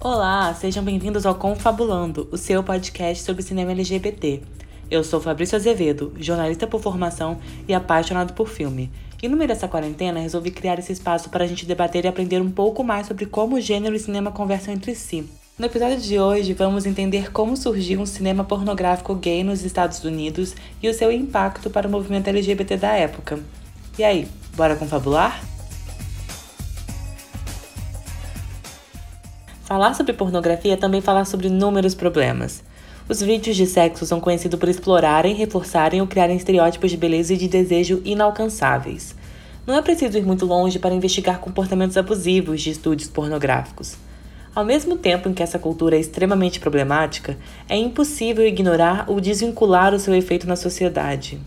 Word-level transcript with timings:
Olá, 0.00 0.54
sejam 0.54 0.84
bem-vindos 0.84 1.26
ao 1.26 1.34
Confabulando, 1.34 2.28
o 2.30 2.38
seu 2.38 2.62
podcast 2.62 3.24
sobre 3.24 3.42
cinema 3.42 3.72
LGBT. 3.72 4.40
Eu 4.88 5.02
sou 5.02 5.20
Fabrício 5.20 5.56
Azevedo, 5.56 6.12
jornalista 6.16 6.68
por 6.68 6.80
formação 6.80 7.38
e 7.66 7.74
apaixonado 7.74 8.32
por 8.32 8.48
filme. 8.48 8.92
E 9.20 9.26
no 9.26 9.36
meio 9.36 9.48
dessa 9.48 9.66
quarentena, 9.66 10.20
resolvi 10.20 10.52
criar 10.52 10.78
esse 10.78 10.92
espaço 10.92 11.30
para 11.30 11.42
a 11.42 11.48
gente 11.48 11.66
debater 11.66 12.04
e 12.04 12.08
aprender 12.08 12.40
um 12.40 12.48
pouco 12.48 12.84
mais 12.84 13.08
sobre 13.08 13.26
como 13.26 13.56
o 13.56 13.60
gênero 13.60 13.96
e 13.96 13.98
cinema 13.98 14.30
conversam 14.30 14.72
entre 14.72 14.94
si. 14.94 15.28
No 15.58 15.66
episódio 15.66 15.98
de 15.98 16.16
hoje, 16.16 16.54
vamos 16.54 16.86
entender 16.86 17.32
como 17.32 17.56
surgiu 17.56 18.00
um 18.00 18.06
cinema 18.06 18.44
pornográfico 18.44 19.16
gay 19.16 19.42
nos 19.42 19.64
Estados 19.64 20.04
Unidos 20.04 20.54
e 20.80 20.88
o 20.88 20.94
seu 20.94 21.10
impacto 21.10 21.70
para 21.70 21.88
o 21.88 21.90
movimento 21.90 22.28
LGBT 22.28 22.76
da 22.76 22.92
época. 22.92 23.40
E 23.98 24.04
aí, 24.04 24.28
bora 24.54 24.76
confabular? 24.76 25.57
Falar 29.68 29.92
sobre 29.92 30.14
pornografia 30.14 30.72
é 30.72 30.76
também 30.78 31.02
falar 31.02 31.26
sobre 31.26 31.48
inúmeros 31.48 31.94
problemas. 31.94 32.64
Os 33.06 33.20
vídeos 33.20 33.54
de 33.54 33.66
sexo 33.66 34.06
são 34.06 34.18
conhecidos 34.18 34.58
por 34.58 34.66
explorarem, 34.66 35.34
reforçarem 35.34 36.00
ou 36.00 36.06
criarem 36.06 36.38
estereótipos 36.38 36.90
de 36.90 36.96
beleza 36.96 37.34
e 37.34 37.36
de 37.36 37.48
desejo 37.48 38.00
inalcançáveis. 38.02 39.14
Não 39.66 39.74
é 39.74 39.82
preciso 39.82 40.16
ir 40.16 40.24
muito 40.24 40.46
longe 40.46 40.78
para 40.78 40.94
investigar 40.94 41.38
comportamentos 41.40 41.98
abusivos 41.98 42.62
de 42.62 42.70
estúdios 42.70 43.10
pornográficos. 43.10 43.98
Ao 44.54 44.64
mesmo 44.64 44.96
tempo 44.96 45.28
em 45.28 45.34
que 45.34 45.42
essa 45.42 45.58
cultura 45.58 45.96
é 45.96 46.00
extremamente 46.00 46.58
problemática, 46.58 47.36
é 47.68 47.76
impossível 47.76 48.46
ignorar 48.46 49.04
ou 49.06 49.20
desvincular 49.20 49.92
o 49.92 49.98
seu 49.98 50.14
efeito 50.14 50.46
na 50.46 50.56
sociedade. 50.56 51.38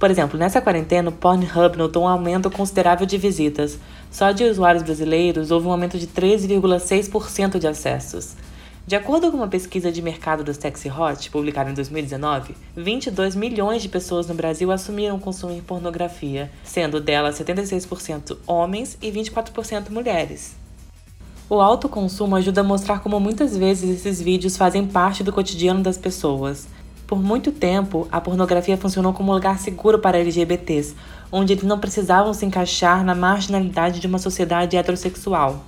Por 0.00 0.10
exemplo, 0.10 0.38
nessa 0.38 0.62
quarentena, 0.62 1.10
o 1.10 1.12
Pornhub 1.12 1.76
notou 1.76 2.04
um 2.04 2.08
aumento 2.08 2.50
considerável 2.50 3.04
de 3.04 3.18
visitas. 3.18 3.78
Só 4.10 4.32
de 4.32 4.44
usuários 4.44 4.82
brasileiros 4.82 5.50
houve 5.50 5.66
um 5.66 5.72
aumento 5.72 5.98
de 5.98 6.06
13,6% 6.06 7.58
de 7.58 7.66
acessos. 7.66 8.34
De 8.86 8.96
acordo 8.96 9.30
com 9.30 9.36
uma 9.36 9.46
pesquisa 9.46 9.92
de 9.92 10.00
mercado 10.00 10.42
do 10.42 10.54
Sexy 10.54 10.88
Hot, 10.88 11.30
publicada 11.30 11.70
em 11.70 11.74
2019, 11.74 12.54
22 12.74 13.36
milhões 13.36 13.82
de 13.82 13.90
pessoas 13.90 14.26
no 14.26 14.32
Brasil 14.32 14.72
assumiram 14.72 15.18
consumir 15.18 15.60
pornografia, 15.60 16.50
sendo 16.64 16.98
delas 16.98 17.38
76% 17.38 18.38
homens 18.46 18.96
e 19.02 19.12
24% 19.12 19.90
mulheres. 19.90 20.56
O 21.46 21.60
alto 21.60 21.90
consumo 21.90 22.36
ajuda 22.36 22.62
a 22.62 22.64
mostrar 22.64 23.00
como 23.00 23.20
muitas 23.20 23.54
vezes 23.54 23.90
esses 23.90 24.22
vídeos 24.22 24.56
fazem 24.56 24.86
parte 24.86 25.22
do 25.22 25.32
cotidiano 25.32 25.82
das 25.82 25.98
pessoas. 25.98 26.68
Por 27.10 27.20
muito 27.20 27.50
tempo, 27.50 28.06
a 28.12 28.20
pornografia 28.20 28.76
funcionou 28.76 29.12
como 29.12 29.32
um 29.32 29.34
lugar 29.34 29.58
seguro 29.58 29.98
para 29.98 30.20
LGBTs, 30.20 30.94
onde 31.32 31.54
eles 31.54 31.64
não 31.64 31.76
precisavam 31.76 32.32
se 32.32 32.46
encaixar 32.46 33.04
na 33.04 33.16
marginalidade 33.16 33.98
de 33.98 34.06
uma 34.06 34.20
sociedade 34.20 34.76
heterossexual. 34.76 35.60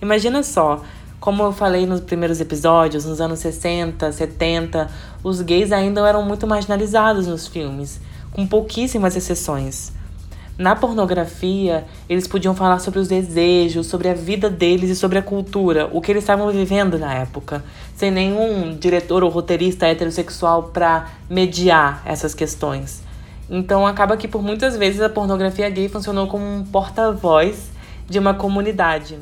Imagina 0.00 0.40
só, 0.44 0.80
como 1.18 1.42
eu 1.42 1.50
falei 1.50 1.84
nos 1.84 1.98
primeiros 1.98 2.40
episódios, 2.40 3.04
nos 3.04 3.20
anos 3.20 3.40
60, 3.40 4.12
70, 4.12 4.88
os 5.24 5.40
gays 5.40 5.72
ainda 5.72 6.08
eram 6.08 6.24
muito 6.24 6.46
marginalizados 6.46 7.26
nos 7.26 7.48
filmes, 7.48 8.00
com 8.30 8.46
pouquíssimas 8.46 9.16
exceções. 9.16 9.92
Na 10.58 10.76
pornografia, 10.76 11.84
eles 12.08 12.28
podiam 12.28 12.54
falar 12.54 12.78
sobre 12.78 12.98
os 13.00 13.08
desejos, 13.08 13.86
sobre 13.86 14.08
a 14.08 14.14
vida 14.14 14.50
deles 14.50 14.90
e 14.90 14.96
sobre 14.96 15.18
a 15.18 15.22
cultura, 15.22 15.88
o 15.92 16.00
que 16.00 16.12
eles 16.12 16.22
estavam 16.22 16.50
vivendo 16.50 16.98
na 16.98 17.14
época, 17.14 17.64
sem 17.96 18.10
nenhum 18.10 18.76
diretor 18.76 19.24
ou 19.24 19.30
roteirista 19.30 19.86
heterossexual 19.86 20.64
para 20.64 21.08
mediar 21.28 22.02
essas 22.04 22.34
questões. 22.34 23.02
Então 23.48 23.86
acaba 23.86 24.16
que 24.16 24.28
por 24.28 24.42
muitas 24.42 24.76
vezes 24.76 25.00
a 25.00 25.08
pornografia 25.08 25.68
gay 25.70 25.88
funcionou 25.88 26.26
como 26.26 26.44
um 26.44 26.64
porta-voz 26.64 27.70
de 28.08 28.18
uma 28.18 28.34
comunidade. 28.34 29.18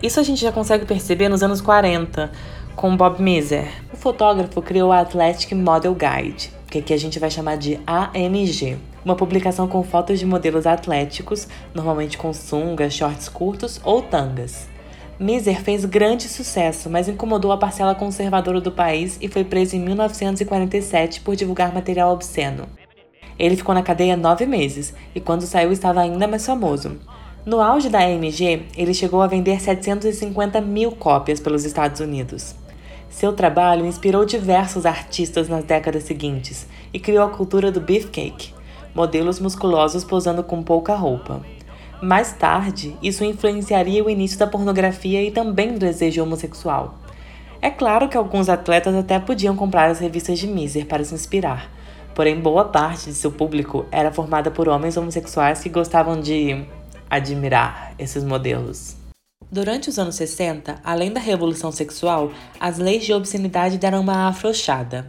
Isso 0.00 0.20
a 0.20 0.22
gente 0.22 0.40
já 0.40 0.52
consegue 0.52 0.84
perceber 0.84 1.28
nos 1.28 1.42
anos 1.42 1.60
40, 1.60 2.30
com 2.76 2.96
Bob 2.96 3.20
Miser. 3.20 3.66
O 3.92 3.96
fotógrafo 3.96 4.62
criou 4.62 4.92
a 4.92 5.00
Athletic 5.00 5.52
Model 5.54 5.94
Guide, 5.94 6.50
que 6.70 6.78
aqui 6.78 6.92
a 6.92 6.98
gente 6.98 7.18
vai 7.18 7.30
chamar 7.30 7.56
de 7.56 7.78
AMG, 7.86 8.76
uma 9.04 9.14
publicação 9.14 9.68
com 9.68 9.82
fotos 9.82 10.18
de 10.18 10.26
modelos 10.26 10.66
atléticos, 10.66 11.46
normalmente 11.74 12.18
com 12.18 12.32
sungas, 12.32 12.92
shorts 12.92 13.28
curtos 13.28 13.80
ou 13.84 14.02
tangas. 14.02 14.68
Miser 15.18 15.62
fez 15.62 15.84
grande 15.84 16.28
sucesso, 16.28 16.90
mas 16.90 17.08
incomodou 17.08 17.50
a 17.50 17.56
parcela 17.56 17.94
conservadora 17.94 18.60
do 18.60 18.70
país 18.70 19.16
e 19.20 19.28
foi 19.28 19.44
preso 19.44 19.74
em 19.74 19.80
1947 19.80 21.22
por 21.22 21.34
divulgar 21.34 21.72
material 21.72 22.12
obsceno. 22.12 22.68
Ele 23.38 23.56
ficou 23.56 23.74
na 23.74 23.82
cadeia 23.82 24.16
nove 24.16 24.44
meses 24.44 24.92
e, 25.14 25.20
quando 25.20 25.42
saiu, 25.42 25.72
estava 25.72 26.00
ainda 26.00 26.26
mais 26.26 26.44
famoso. 26.44 26.98
No 27.46 27.60
auge 27.60 27.88
da 27.88 28.00
AMG, 28.00 28.66
ele 28.76 28.92
chegou 28.92 29.22
a 29.22 29.26
vender 29.26 29.60
750 29.60 30.60
mil 30.60 30.92
cópias 30.92 31.38
pelos 31.38 31.64
Estados 31.64 32.00
Unidos. 32.00 32.54
Seu 33.16 33.32
trabalho 33.32 33.86
inspirou 33.86 34.26
diversos 34.26 34.84
artistas 34.84 35.48
nas 35.48 35.64
décadas 35.64 36.02
seguintes 36.02 36.66
e 36.92 37.00
criou 37.00 37.24
a 37.24 37.30
cultura 37.30 37.72
do 37.72 37.80
beefcake, 37.80 38.52
modelos 38.94 39.40
musculosos 39.40 40.04
posando 40.04 40.44
com 40.44 40.62
pouca 40.62 40.94
roupa. 40.94 41.40
Mais 42.02 42.34
tarde, 42.34 42.94
isso 43.02 43.24
influenciaria 43.24 44.04
o 44.04 44.10
início 44.10 44.38
da 44.38 44.46
pornografia 44.46 45.22
e 45.22 45.30
também 45.30 45.72
do 45.72 45.78
desejo 45.78 46.22
homossexual. 46.22 46.98
É 47.62 47.70
claro 47.70 48.06
que 48.06 48.18
alguns 48.18 48.50
atletas 48.50 48.94
até 48.94 49.18
podiam 49.18 49.56
comprar 49.56 49.88
as 49.88 49.98
revistas 49.98 50.38
de 50.38 50.46
Miser 50.46 50.84
para 50.84 51.02
se 51.02 51.14
inspirar, 51.14 51.72
porém 52.14 52.38
boa 52.38 52.66
parte 52.66 53.06
de 53.06 53.14
seu 53.14 53.32
público 53.32 53.86
era 53.90 54.12
formada 54.12 54.50
por 54.50 54.68
homens 54.68 54.94
homossexuais 54.94 55.62
que 55.62 55.70
gostavam 55.70 56.20
de 56.20 56.66
admirar 57.08 57.94
esses 57.98 58.22
modelos. 58.22 59.05
Durante 59.50 59.88
os 59.88 59.96
anos 59.96 60.16
60, 60.16 60.80
além 60.82 61.12
da 61.12 61.20
revolução 61.20 61.70
sexual, 61.70 62.32
as 62.58 62.78
leis 62.78 63.04
de 63.04 63.12
obscenidade 63.12 63.78
deram 63.78 64.00
uma 64.00 64.28
afrouxada. 64.28 65.06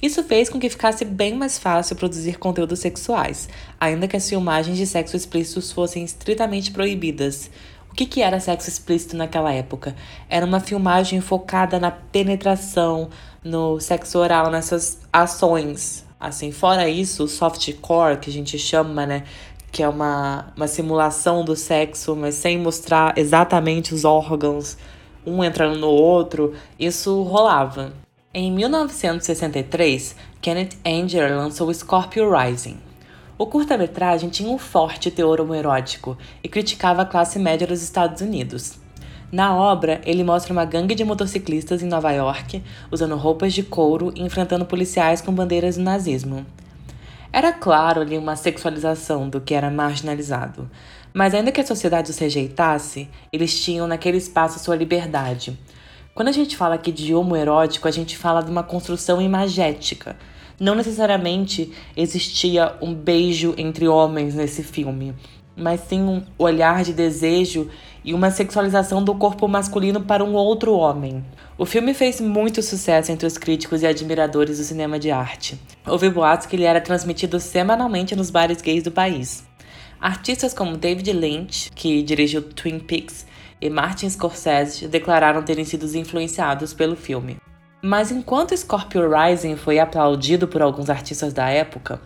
Isso 0.00 0.22
fez 0.22 0.48
com 0.48 0.60
que 0.60 0.70
ficasse 0.70 1.04
bem 1.04 1.34
mais 1.34 1.58
fácil 1.58 1.96
produzir 1.96 2.38
conteúdos 2.38 2.78
sexuais, 2.78 3.48
ainda 3.80 4.06
que 4.06 4.16
as 4.16 4.28
filmagens 4.28 4.76
de 4.76 4.86
sexo 4.86 5.16
explícito 5.16 5.60
fossem 5.74 6.04
estritamente 6.04 6.70
proibidas. 6.70 7.50
O 7.90 7.94
que, 7.94 8.06
que 8.06 8.22
era 8.22 8.38
sexo 8.38 8.68
explícito 8.68 9.16
naquela 9.16 9.52
época? 9.52 9.96
Era 10.28 10.46
uma 10.46 10.60
filmagem 10.60 11.20
focada 11.20 11.80
na 11.80 11.90
penetração, 11.90 13.10
no 13.42 13.80
sexo 13.80 14.20
oral, 14.20 14.52
nessas 14.52 15.00
ações. 15.12 16.04
Assim, 16.20 16.52
fora 16.52 16.88
isso, 16.88 17.24
o 17.24 17.28
softcore, 17.28 18.18
que 18.18 18.30
a 18.30 18.32
gente 18.32 18.58
chama, 18.58 19.04
né, 19.04 19.24
que 19.72 19.82
é 19.82 19.88
uma, 19.88 20.52
uma 20.56 20.66
simulação 20.66 21.44
do 21.44 21.54
sexo, 21.54 22.16
mas 22.16 22.34
sem 22.34 22.58
mostrar 22.58 23.16
exatamente 23.16 23.94
os 23.94 24.04
órgãos, 24.04 24.76
um 25.26 25.44
entrando 25.44 25.78
no 25.78 25.88
outro, 25.88 26.54
isso 26.78 27.22
rolava. 27.22 27.92
Em 28.32 28.50
1963, 28.52 30.16
Kenneth 30.40 30.78
Anger 30.86 31.36
lançou 31.36 31.72
Scorpio 31.74 32.30
Rising. 32.30 32.78
O 33.36 33.46
curta-metragem 33.46 34.28
tinha 34.28 34.50
um 34.50 34.58
forte 34.58 35.10
teor 35.10 35.40
homoerótico 35.40 36.16
e 36.42 36.48
criticava 36.48 37.02
a 37.02 37.06
classe 37.06 37.38
média 37.38 37.66
dos 37.66 37.82
Estados 37.82 38.20
Unidos. 38.20 38.78
Na 39.32 39.56
obra, 39.56 40.00
ele 40.04 40.24
mostra 40.24 40.52
uma 40.52 40.64
gangue 40.64 40.94
de 40.94 41.04
motociclistas 41.04 41.82
em 41.82 41.86
Nova 41.86 42.10
York, 42.10 42.62
usando 42.90 43.16
roupas 43.16 43.52
de 43.54 43.62
couro 43.62 44.12
e 44.14 44.22
enfrentando 44.22 44.66
policiais 44.66 45.20
com 45.20 45.32
bandeiras 45.32 45.76
do 45.76 45.82
nazismo. 45.82 46.44
Era 47.32 47.52
claro 47.52 48.00
ali 48.00 48.18
uma 48.18 48.34
sexualização 48.34 49.28
do 49.28 49.40
que 49.40 49.54
era 49.54 49.70
marginalizado. 49.70 50.68
Mas 51.12 51.34
ainda 51.34 51.52
que 51.52 51.60
a 51.60 51.66
sociedade 51.66 52.10
os 52.10 52.18
rejeitasse, 52.18 53.08
eles 53.32 53.58
tinham 53.60 53.86
naquele 53.86 54.18
espaço 54.18 54.58
sua 54.58 54.76
liberdade. 54.76 55.58
Quando 56.14 56.28
a 56.28 56.32
gente 56.32 56.56
fala 56.56 56.74
aqui 56.74 56.90
de 56.90 57.14
homoerótico, 57.14 57.86
a 57.86 57.90
gente 57.90 58.16
fala 58.16 58.42
de 58.42 58.50
uma 58.50 58.62
construção 58.62 59.22
imagética. 59.22 60.16
Não 60.58 60.74
necessariamente 60.74 61.72
existia 61.96 62.74
um 62.82 62.92
beijo 62.92 63.54
entre 63.56 63.88
homens 63.88 64.34
nesse 64.34 64.62
filme, 64.62 65.14
mas 65.56 65.80
sim 65.80 66.02
um 66.02 66.22
olhar 66.36 66.82
de 66.84 66.92
desejo 66.92 67.70
e 68.04 68.14
uma 68.14 68.30
sexualização 68.30 69.02
do 69.02 69.14
corpo 69.14 69.46
masculino 69.46 70.00
para 70.00 70.24
um 70.24 70.34
outro 70.34 70.74
homem. 70.74 71.24
O 71.58 71.66
filme 71.66 71.92
fez 71.92 72.20
muito 72.20 72.62
sucesso 72.62 73.12
entre 73.12 73.26
os 73.26 73.36
críticos 73.36 73.82
e 73.82 73.86
admiradores 73.86 74.58
do 74.58 74.64
cinema 74.64 74.98
de 74.98 75.10
arte. 75.10 75.60
Houve 75.86 76.08
boatos 76.08 76.46
que 76.46 76.56
ele 76.56 76.64
era 76.64 76.80
transmitido 76.80 77.38
semanalmente 77.38 78.16
nos 78.16 78.30
bares 78.30 78.62
gays 78.62 78.82
do 78.82 78.90
país. 78.90 79.44
Artistas 80.00 80.54
como 80.54 80.76
David 80.76 81.12
Lynch, 81.12 81.70
que 81.74 82.02
dirigiu 82.02 82.42
Twin 82.42 82.78
Peaks, 82.78 83.26
e 83.60 83.68
Martin 83.68 84.08
Scorsese 84.08 84.88
declararam 84.88 85.42
terem 85.42 85.64
sido 85.64 85.84
influenciados 85.96 86.72
pelo 86.72 86.96
filme. 86.96 87.36
Mas 87.82 88.10
enquanto 88.10 88.56
Scorpio 88.56 89.10
Rising 89.10 89.56
foi 89.56 89.78
aplaudido 89.78 90.48
por 90.48 90.62
alguns 90.62 90.88
artistas 90.88 91.32
da 91.32 91.48
época, 91.48 92.00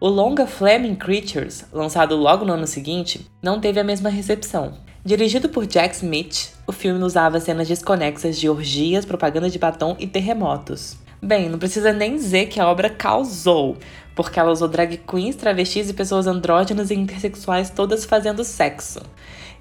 o 0.00 0.08
longa 0.08 0.46
Flaming 0.46 0.94
Creatures, 0.94 1.64
lançado 1.72 2.14
logo 2.14 2.44
no 2.44 2.52
ano 2.52 2.66
seguinte, 2.66 3.26
não 3.42 3.60
teve 3.60 3.80
a 3.80 3.84
mesma 3.84 4.08
recepção. 4.08 4.74
Dirigido 5.08 5.48
por 5.48 5.64
Jack 5.64 5.94
Smith, 5.94 6.50
o 6.66 6.70
filme 6.70 7.02
usava 7.02 7.40
cenas 7.40 7.66
desconexas 7.66 8.38
de 8.38 8.46
orgias, 8.46 9.06
propaganda 9.06 9.48
de 9.48 9.58
batom 9.58 9.96
e 9.98 10.06
terremotos. 10.06 10.98
Bem, 11.22 11.48
não 11.48 11.58
precisa 11.58 11.94
nem 11.94 12.16
dizer 12.16 12.48
que 12.48 12.60
a 12.60 12.68
obra 12.68 12.90
causou, 12.90 13.78
porque 14.14 14.38
ela 14.38 14.52
usou 14.52 14.68
drag 14.68 14.98
queens, 14.98 15.34
travestis 15.34 15.88
e 15.88 15.94
pessoas 15.94 16.26
andrógenas 16.26 16.90
e 16.90 16.94
intersexuais 16.94 17.70
todas 17.70 18.04
fazendo 18.04 18.44
sexo. 18.44 19.00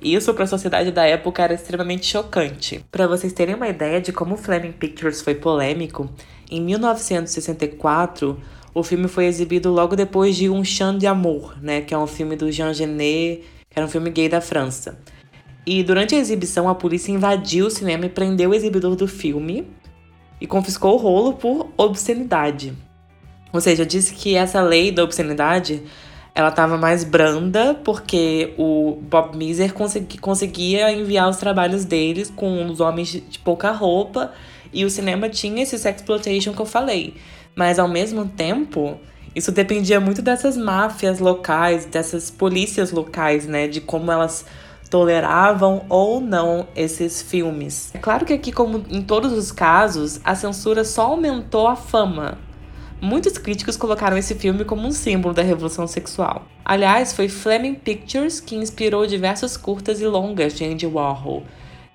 Isso 0.01 0.33
para 0.33 0.43
a 0.43 0.47
sociedade 0.47 0.91
da 0.91 1.05
época 1.05 1.41
era 1.41 1.53
extremamente 1.53 2.07
chocante. 2.07 2.83
Para 2.91 3.07
vocês 3.07 3.31
terem 3.31 3.55
uma 3.55 3.69
ideia 3.69 4.01
de 4.01 4.11
como 4.11 4.35
Fleming 4.35 4.73
Pictures 4.73 5.21
foi 5.21 5.35
polêmico, 5.35 6.09
em 6.51 6.59
1964 6.59 8.37
o 8.73 8.83
filme 8.83 9.07
foi 9.07 9.27
exibido 9.27 9.71
logo 9.71 9.95
depois 9.95 10.35
de 10.35 10.49
Um 10.49 10.61
Chant 10.65 10.97
de 10.97 11.07
Amour, 11.07 11.55
né, 11.61 11.79
que 11.79 11.93
é 11.93 11.97
um 11.97 12.05
filme 12.05 12.35
do 12.35 12.51
Jean 12.51 12.73
Genet, 12.73 13.45
que 13.69 13.79
era 13.79 13.85
um 13.85 13.89
filme 13.89 14.09
gay 14.09 14.27
da 14.27 14.41
França. 14.41 14.99
E 15.69 15.83
durante 15.83 16.15
a 16.15 16.17
exibição, 16.17 16.69
a 16.69 16.73
polícia 16.73 17.11
invadiu 17.11 17.65
o 17.65 17.69
cinema 17.69 18.05
e 18.05 18.09
prendeu 18.09 18.51
o 18.51 18.53
exibidor 18.53 18.95
do 18.95 19.05
filme 19.05 19.67
e 20.39 20.47
confiscou 20.47 20.93
o 20.93 20.97
rolo 20.97 21.33
por 21.33 21.67
obscenidade. 21.75 22.73
Ou 23.51 23.59
seja, 23.59 23.85
disse 23.85 24.13
que 24.13 24.33
essa 24.33 24.61
lei 24.61 24.93
da 24.93 25.03
obscenidade 25.03 25.83
ela 26.33 26.47
estava 26.47 26.77
mais 26.77 27.03
branda 27.03 27.73
porque 27.83 28.53
o 28.57 28.97
Bob 29.01 29.35
Miser 29.35 29.73
consegui, 29.73 30.17
conseguia 30.17 30.89
enviar 30.89 31.27
os 31.29 31.35
trabalhos 31.35 31.83
deles 31.83 32.31
com 32.33 32.65
os 32.67 32.79
homens 32.79 33.09
de 33.09 33.37
pouca 33.39 33.69
roupa 33.71 34.31
e 34.71 34.85
o 34.85 34.89
cinema 34.89 35.27
tinha 35.27 35.63
esse 35.63 35.77
sexploitation 35.77 36.53
que 36.53 36.61
eu 36.61 36.65
falei. 36.65 37.15
Mas 37.53 37.77
ao 37.77 37.89
mesmo 37.89 38.25
tempo, 38.25 38.97
isso 39.35 39.51
dependia 39.51 39.99
muito 39.99 40.21
dessas 40.21 40.55
máfias 40.55 41.19
locais, 41.19 41.85
dessas 41.85 42.31
polícias 42.31 42.89
locais, 42.89 43.45
né, 43.45 43.67
de 43.67 43.81
como 43.81 44.09
elas 44.09 44.45
toleravam 44.87 45.85
ou 45.89 46.19
não 46.19 46.67
esses 46.75 47.21
filmes. 47.21 47.91
É 47.93 47.97
claro 47.97 48.25
que 48.25 48.33
aqui, 48.33 48.51
como 48.51 48.83
em 48.89 49.01
todos 49.01 49.33
os 49.33 49.51
casos, 49.51 50.19
a 50.23 50.35
censura 50.35 50.83
só 50.83 51.07
aumentou 51.07 51.67
a 51.67 51.75
fama 51.75 52.37
Muitos 52.99 53.37
críticos 53.37 53.77
colocaram 53.77 54.17
esse 54.17 54.33
filme 54.33 54.65
como 54.65 54.87
um 54.87 54.91
símbolo 54.91 55.31
da 55.31 55.43
revolução 55.43 55.85
sexual. 55.85 56.47
Aliás, 56.65 57.13
foi 57.13 57.29
Fleming 57.29 57.75
Pictures 57.75 58.39
que 58.39 58.55
inspirou 58.55 59.05
diversos 59.05 59.55
curtas 59.55 60.01
e 60.01 60.07
longas 60.07 60.53
de 60.53 60.65
Andy 60.65 60.87
Warhol. 60.87 61.43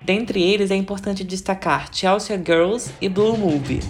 Dentre 0.01 0.41
eles 0.41 0.71
é 0.71 0.75
importante 0.75 1.23
destacar 1.25 1.89
Chelsea 1.91 2.37
Girls 2.37 2.89
e 3.01 3.09
Blue 3.09 3.37
Movie. 3.37 3.81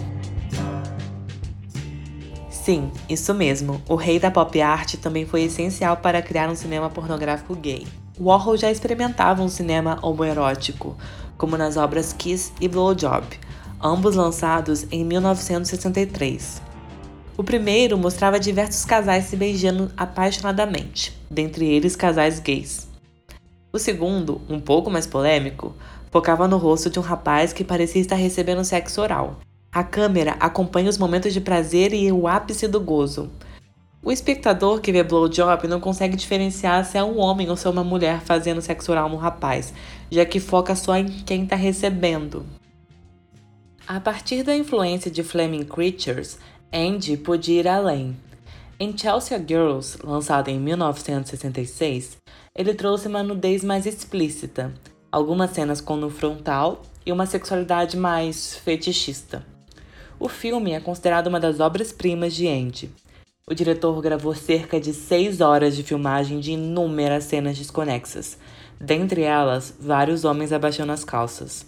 Sim, 2.50 2.90
isso 3.08 3.32
mesmo. 3.32 3.80
O 3.88 3.94
rei 3.94 4.18
da 4.18 4.30
pop 4.30 4.60
art 4.60 4.96
também 4.96 5.24
foi 5.24 5.42
essencial 5.42 5.98
para 5.98 6.20
criar 6.20 6.48
um 6.48 6.56
cinema 6.56 6.90
pornográfico 6.90 7.54
gay. 7.54 7.86
Warhol 8.18 8.56
já 8.56 8.70
experimentava 8.70 9.42
um 9.42 9.48
cinema 9.48 9.98
homoerótico, 10.00 10.96
como 11.36 11.56
nas 11.56 11.76
obras 11.76 12.12
Kiss 12.12 12.52
e 12.60 12.68
Blowjob, 12.68 13.26
ambos 13.82 14.14
lançados 14.14 14.86
em 14.92 15.04
1963. 15.04 16.62
O 17.36 17.42
primeiro 17.42 17.98
mostrava 17.98 18.38
diversos 18.38 18.84
casais 18.84 19.24
se 19.24 19.36
beijando 19.36 19.90
apaixonadamente, 19.96 21.18
dentre 21.28 21.66
eles 21.66 21.96
casais 21.96 22.38
gays. 22.38 22.86
O 23.72 23.78
segundo, 23.80 24.40
um 24.48 24.60
pouco 24.60 24.88
mais 24.88 25.08
polêmico, 25.08 25.74
focava 26.12 26.46
no 26.46 26.56
rosto 26.56 26.88
de 26.88 27.00
um 27.00 27.02
rapaz 27.02 27.52
que 27.52 27.64
parecia 27.64 28.00
estar 28.00 28.14
recebendo 28.14 28.64
sexo 28.64 29.00
oral. 29.00 29.40
A 29.72 29.82
câmera 29.82 30.36
acompanha 30.38 30.88
os 30.88 30.96
momentos 30.96 31.32
de 31.32 31.40
prazer 31.40 31.92
e 31.92 32.12
o 32.12 32.28
ápice 32.28 32.68
do 32.68 32.80
gozo. 32.80 33.28
O 34.04 34.12
espectador 34.12 34.82
que 34.82 34.92
vê 34.92 35.02
blowjob 35.02 35.66
não 35.66 35.80
consegue 35.80 36.14
diferenciar 36.14 36.84
se 36.84 36.98
é 36.98 37.02
um 37.02 37.18
homem 37.18 37.48
ou 37.48 37.56
se 37.56 37.66
é 37.66 37.70
uma 37.70 37.82
mulher 37.82 38.20
fazendo 38.20 38.60
sexo 38.60 38.92
oral 38.92 39.08
no 39.08 39.16
rapaz, 39.16 39.72
já 40.10 40.26
que 40.26 40.38
foca 40.38 40.76
só 40.76 40.94
em 40.94 41.06
quem 41.06 41.44
está 41.44 41.56
recebendo. 41.56 42.44
A 43.86 43.98
partir 43.98 44.42
da 44.42 44.54
influência 44.54 45.10
de 45.10 45.22
Flaming 45.22 45.64
Creatures, 45.64 46.38
Andy 46.70 47.16
podia 47.16 47.60
ir 47.60 47.68
além. 47.68 48.14
Em 48.78 48.96
Chelsea 48.96 49.38
Girls, 49.38 49.96
lançado 50.04 50.48
em 50.48 50.60
1966, 50.60 52.18
ele 52.54 52.74
trouxe 52.74 53.08
uma 53.08 53.22
nudez 53.22 53.64
mais 53.64 53.86
explícita, 53.86 54.74
algumas 55.10 55.52
cenas 55.52 55.80
com 55.80 55.96
no 55.96 56.10
frontal 56.10 56.82
e 57.06 57.12
uma 57.12 57.24
sexualidade 57.24 57.96
mais 57.96 58.54
fetichista. 58.56 59.46
O 60.20 60.28
filme 60.28 60.72
é 60.72 60.80
considerado 60.80 61.28
uma 61.28 61.40
das 61.40 61.58
obras-primas 61.58 62.34
de 62.34 62.46
Andy. 62.46 62.90
O 63.46 63.54
diretor 63.54 64.00
gravou 64.00 64.34
cerca 64.34 64.80
de 64.80 64.94
seis 64.94 65.42
horas 65.42 65.76
de 65.76 65.82
filmagem 65.82 66.40
de 66.40 66.52
inúmeras 66.52 67.24
cenas 67.24 67.58
desconexas, 67.58 68.38
dentre 68.80 69.20
elas 69.20 69.76
vários 69.78 70.24
homens 70.24 70.50
abaixando 70.50 70.92
as 70.92 71.04
calças. 71.04 71.66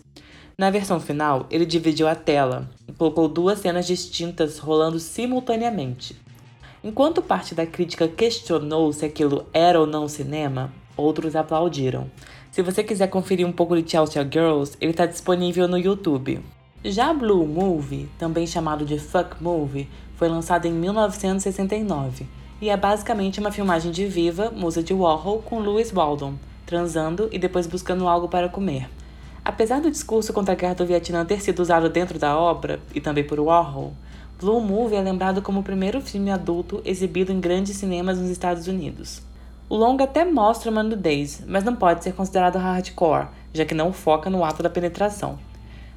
Na 0.57 0.71
versão 0.71 0.99
final, 0.99 1.47
ele 1.51 1.67
dividiu 1.67 2.09
a 2.09 2.15
tela 2.15 2.67
e 2.89 2.93
colocou 2.93 3.29
duas 3.29 3.59
cenas 3.59 3.87
distintas 3.87 4.59
rolando 4.59 4.99
simultaneamente. 4.99 6.17
Enquanto 6.83 7.21
parte 7.21 7.55
da 7.55 7.67
crítica 7.67 8.09
questionou 8.09 8.91
se 8.91 9.05
aquilo 9.05 9.45
era 9.53 9.79
ou 9.79 9.87
não 9.87 10.09
cinema, 10.09 10.73
outros 10.97 11.37
aplaudiram. 11.37 12.11
Se 12.51 12.63
você 12.63 12.83
quiser 12.83 13.09
conferir 13.09 13.47
um 13.47 13.53
pouco 13.53 13.77
de 13.77 13.91
Chelsea 13.91 14.23
Girls, 14.23 14.79
ele 14.81 14.93
está 14.93 15.05
disponível 15.05 15.69
no 15.69 15.77
YouTube. 15.77 16.43
Já 16.83 17.13
Blue 17.13 17.47
Movie, 17.47 18.09
também 18.17 18.47
chamado 18.47 18.85
de 18.85 18.99
Fuck 18.99 19.43
Movie, 19.43 19.89
foi 20.17 20.29
lançado 20.29 20.67
em 20.67 20.73
1969 20.73 22.27
e 22.61 22.71
é 22.71 22.77
basicamente 22.77 23.39
uma 23.39 23.53
filmagem 23.53 23.93
de 23.93 24.07
Viva, 24.07 24.51
musa 24.51 24.83
de 24.83 24.95
Warhol, 24.95 25.43
com 25.43 25.61
Louis 25.61 25.91
Waldon, 25.91 26.35
transando 26.65 27.29
e 27.31 27.39
depois 27.39 27.67
buscando 27.67 28.09
algo 28.09 28.29
para 28.29 28.49
comer. 28.49 28.89
Apesar 29.45 29.81
do 29.81 29.91
discurso 29.91 30.33
contra 30.33 30.55
a 30.55 30.57
guerra 30.57 30.75
do 30.75 30.87
Vietnã 30.87 31.25
ter 31.25 31.41
sido 31.41 31.61
usado 31.61 31.89
dentro 31.89 32.19
da 32.19 32.37
obra, 32.37 32.81
e 32.95 33.01
também 33.01 33.25
por 33.25 33.39
Warhol, 33.39 33.93
Blue 34.41 34.61
Movie 34.61 34.97
é 34.97 35.01
lembrado 35.01 35.41
como 35.41 35.61
o 35.61 35.63
primeiro 35.63 36.01
filme 36.01 36.31
adulto 36.31 36.83
exibido 36.85 37.31
em 37.31 37.41
grandes 37.41 37.77
cinemas 37.77 38.19
nos 38.19 38.29
Estados 38.29 38.67
Unidos. 38.67 39.23
O 39.69 39.77
longa 39.77 40.05
até 40.05 40.25
mostra 40.25 40.71
uma 40.71 40.83
nudez, 40.83 41.43
mas 41.47 41.65
não 41.65 41.75
pode 41.75 42.05
ser 42.05 42.13
considerado 42.13 42.57
hardcore, 42.57 43.29
já 43.53 43.65
que 43.65 43.75
não 43.75 43.93
foca 43.93 44.31
no 44.31 44.45
ato 44.45 44.63
da 44.63 44.71
penetração. 44.71 45.39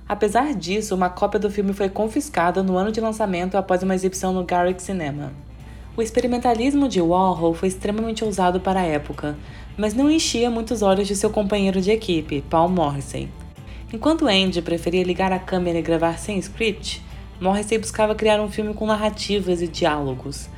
Apesar 0.10 0.56
disso, 0.56 0.96
uma 0.96 1.08
cópia 1.08 1.40
do 1.40 1.52
filme 1.52 1.72
foi 1.72 1.88
confiscada 1.88 2.64
no 2.64 2.76
ano 2.76 2.92
de 2.92 3.00
lançamento 3.00 3.56
após 3.56 3.84
uma 3.84 3.94
exibição 3.94 4.34
no 4.34 4.44
Garrick 4.44 4.82
Cinema. 4.82 5.32
O 5.96 6.02
experimentalismo 6.02 6.90
de 6.90 7.00
Warhol 7.00 7.54
foi 7.54 7.68
extremamente 7.68 8.24
ousado 8.24 8.60
para 8.60 8.80
a 8.80 8.86
época, 8.86 9.38
mas 9.78 9.94
não 9.94 10.10
enchia 10.10 10.50
muitos 10.50 10.82
olhos 10.82 11.08
de 11.08 11.16
seu 11.16 11.30
companheiro 11.30 11.80
de 11.80 11.92
equipe, 11.92 12.42
Paul 12.50 12.70
Morrissey. 12.70 13.30
Enquanto 13.94 14.28
Andy 14.28 14.64
preferia 14.64 15.04
ligar 15.04 15.32
a 15.32 15.38
câmera 15.38 15.78
e 15.78 15.84
gravar 15.84 16.18
sem 16.18 16.40
script, 16.40 17.06
Morrissey 17.40 17.78
buscava 17.78 18.16
criar 18.16 18.42
um 18.42 18.50
filme 18.50 18.74
com 18.74 18.88
narrativas 18.88 19.62
e 19.62 19.68
diálogos. 19.68 20.50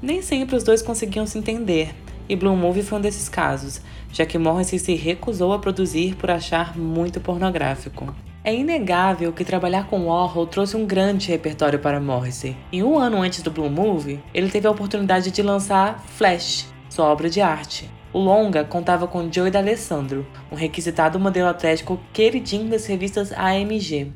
Nem 0.00 0.22
sempre 0.22 0.56
os 0.56 0.64
dois 0.64 0.80
conseguiam 0.80 1.26
se 1.26 1.36
entender, 1.36 1.94
e 2.26 2.34
Blue 2.34 2.56
Movie 2.56 2.82
foi 2.82 2.96
um 2.96 3.02
desses 3.02 3.28
casos, 3.28 3.82
já 4.10 4.24
que 4.24 4.38
Morrissey 4.38 4.78
se 4.78 4.94
recusou 4.94 5.52
a 5.52 5.58
produzir 5.58 6.14
por 6.14 6.30
achar 6.30 6.74
muito 6.74 7.20
pornográfico. 7.20 8.14
É 8.46 8.54
inegável 8.54 9.32
que 9.32 9.42
trabalhar 9.42 9.86
com 9.86 10.04
Warhol 10.04 10.46
trouxe 10.46 10.76
um 10.76 10.84
grande 10.84 11.28
repertório 11.28 11.78
para 11.78 11.98
Morrissey. 11.98 12.54
E 12.70 12.82
um 12.82 12.98
ano 12.98 13.22
antes 13.22 13.40
do 13.40 13.50
Blue 13.50 13.70
Movie, 13.70 14.22
ele 14.34 14.50
teve 14.50 14.66
a 14.66 14.70
oportunidade 14.70 15.30
de 15.30 15.40
lançar 15.40 16.04
Flash, 16.08 16.68
sua 16.90 17.06
obra 17.06 17.30
de 17.30 17.40
arte. 17.40 17.88
O 18.12 18.18
longa 18.18 18.62
contava 18.62 19.06
com 19.06 19.32
Joey 19.32 19.50
D'Alessandro, 19.50 20.26
um 20.52 20.54
requisitado 20.54 21.18
modelo 21.18 21.48
atlético 21.48 21.98
queridinho 22.12 22.68
das 22.68 22.84
revistas 22.84 23.32
AMG. 23.32 24.12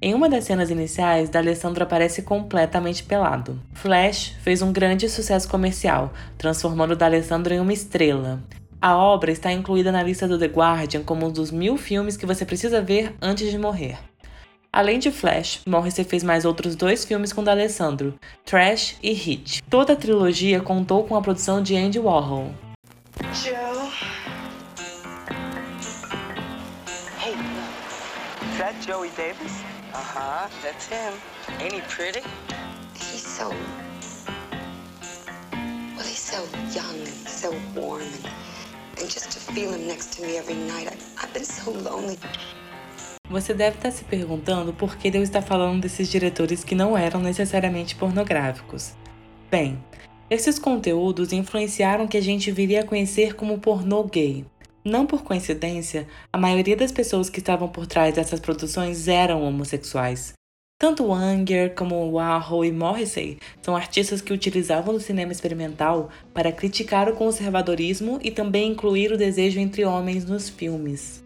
Em 0.00 0.14
uma 0.14 0.28
das 0.28 0.44
cenas 0.44 0.70
iniciais, 0.70 1.28
D'Alessandro 1.28 1.82
aparece 1.82 2.22
completamente 2.22 3.02
pelado. 3.02 3.60
Flash 3.74 4.36
fez 4.42 4.62
um 4.62 4.72
grande 4.72 5.08
sucesso 5.08 5.48
comercial, 5.48 6.12
transformando 6.38 6.94
D'Alessandro 6.94 7.52
em 7.52 7.58
uma 7.58 7.72
estrela. 7.72 8.44
A 8.80 8.96
obra 8.96 9.32
está 9.32 9.50
incluída 9.50 9.90
na 9.90 10.02
lista 10.02 10.28
do 10.28 10.38
The 10.38 10.46
Guardian 10.46 11.02
como 11.02 11.26
um 11.26 11.30
dos 11.30 11.50
mil 11.50 11.76
filmes 11.76 12.16
que 12.16 12.26
você 12.26 12.44
precisa 12.44 12.82
ver 12.82 13.14
antes 13.20 13.50
de 13.50 13.58
morrer. 13.58 13.98
Além 14.72 14.98
de 14.98 15.10
Flash, 15.10 15.60
Morrissey 15.66 16.04
fez 16.04 16.22
mais 16.22 16.44
outros 16.44 16.76
dois 16.76 17.04
filmes 17.04 17.32
com 17.32 17.42
D'Alessandro, 17.42 18.14
Trash 18.44 18.96
e 19.02 19.12
Hit. 19.12 19.62
Toda 19.70 19.94
a 19.94 19.96
trilogia 19.96 20.60
contou 20.60 21.04
com 21.04 21.16
a 21.16 21.22
produção 21.22 21.62
de 21.62 21.74
Andy 21.74 21.98
Warhol. 21.98 22.52
Joe. 23.32 23.90
Is 28.52 28.58
that 28.58 28.74
Joey 28.86 29.10
Davis? 29.16 29.52
Uh 29.94 29.98
huh, 29.98 30.48
that's 30.62 30.86
him. 30.86 31.12
Ain't 31.60 31.72
he 31.72 31.80
pretty? 31.82 32.20
He's 32.94 33.22
so. 33.22 33.50
Você 43.30 43.54
deve 43.54 43.76
estar 43.78 43.90
se 43.90 44.04
perguntando 44.04 44.74
por 44.74 44.96
que 44.96 45.10
Deus 45.10 45.24
está 45.24 45.40
falando 45.40 45.80
desses 45.80 46.08
diretores 46.08 46.62
que 46.62 46.74
não 46.74 46.96
eram 46.96 47.20
necessariamente 47.20 47.96
pornográficos. 47.96 48.92
Bem, 49.50 49.82
esses 50.28 50.58
conteúdos 50.58 51.32
influenciaram 51.32 52.06
que 52.06 52.18
a 52.18 52.22
gente 52.22 52.50
viria 52.50 52.82
a 52.82 52.86
conhecer 52.86 53.34
como 53.34 53.58
pornô 53.58 54.04
gay. 54.04 54.44
Não 54.84 55.06
por 55.06 55.22
coincidência, 55.22 56.06
a 56.30 56.36
maioria 56.36 56.76
das 56.76 56.92
pessoas 56.92 57.30
que 57.30 57.38
estavam 57.38 57.68
por 57.68 57.86
trás 57.86 58.14
dessas 58.14 58.40
produções 58.40 59.08
eram 59.08 59.42
homossexuais. 59.42 60.35
Tanto 60.78 61.10
Anger 61.10 61.74
como 61.74 62.10
Warhol 62.10 62.62
e 62.62 62.70
Morrissey 62.70 63.38
são 63.62 63.74
artistas 63.74 64.20
que 64.20 64.30
utilizavam 64.30 64.94
o 64.94 65.00
cinema 65.00 65.32
experimental 65.32 66.10
para 66.34 66.52
criticar 66.52 67.08
o 67.08 67.16
conservadorismo 67.16 68.18
e 68.22 68.30
também 68.30 68.72
incluir 68.72 69.10
o 69.10 69.16
desejo 69.16 69.58
entre 69.58 69.86
homens 69.86 70.26
nos 70.26 70.50
filmes. 70.50 71.24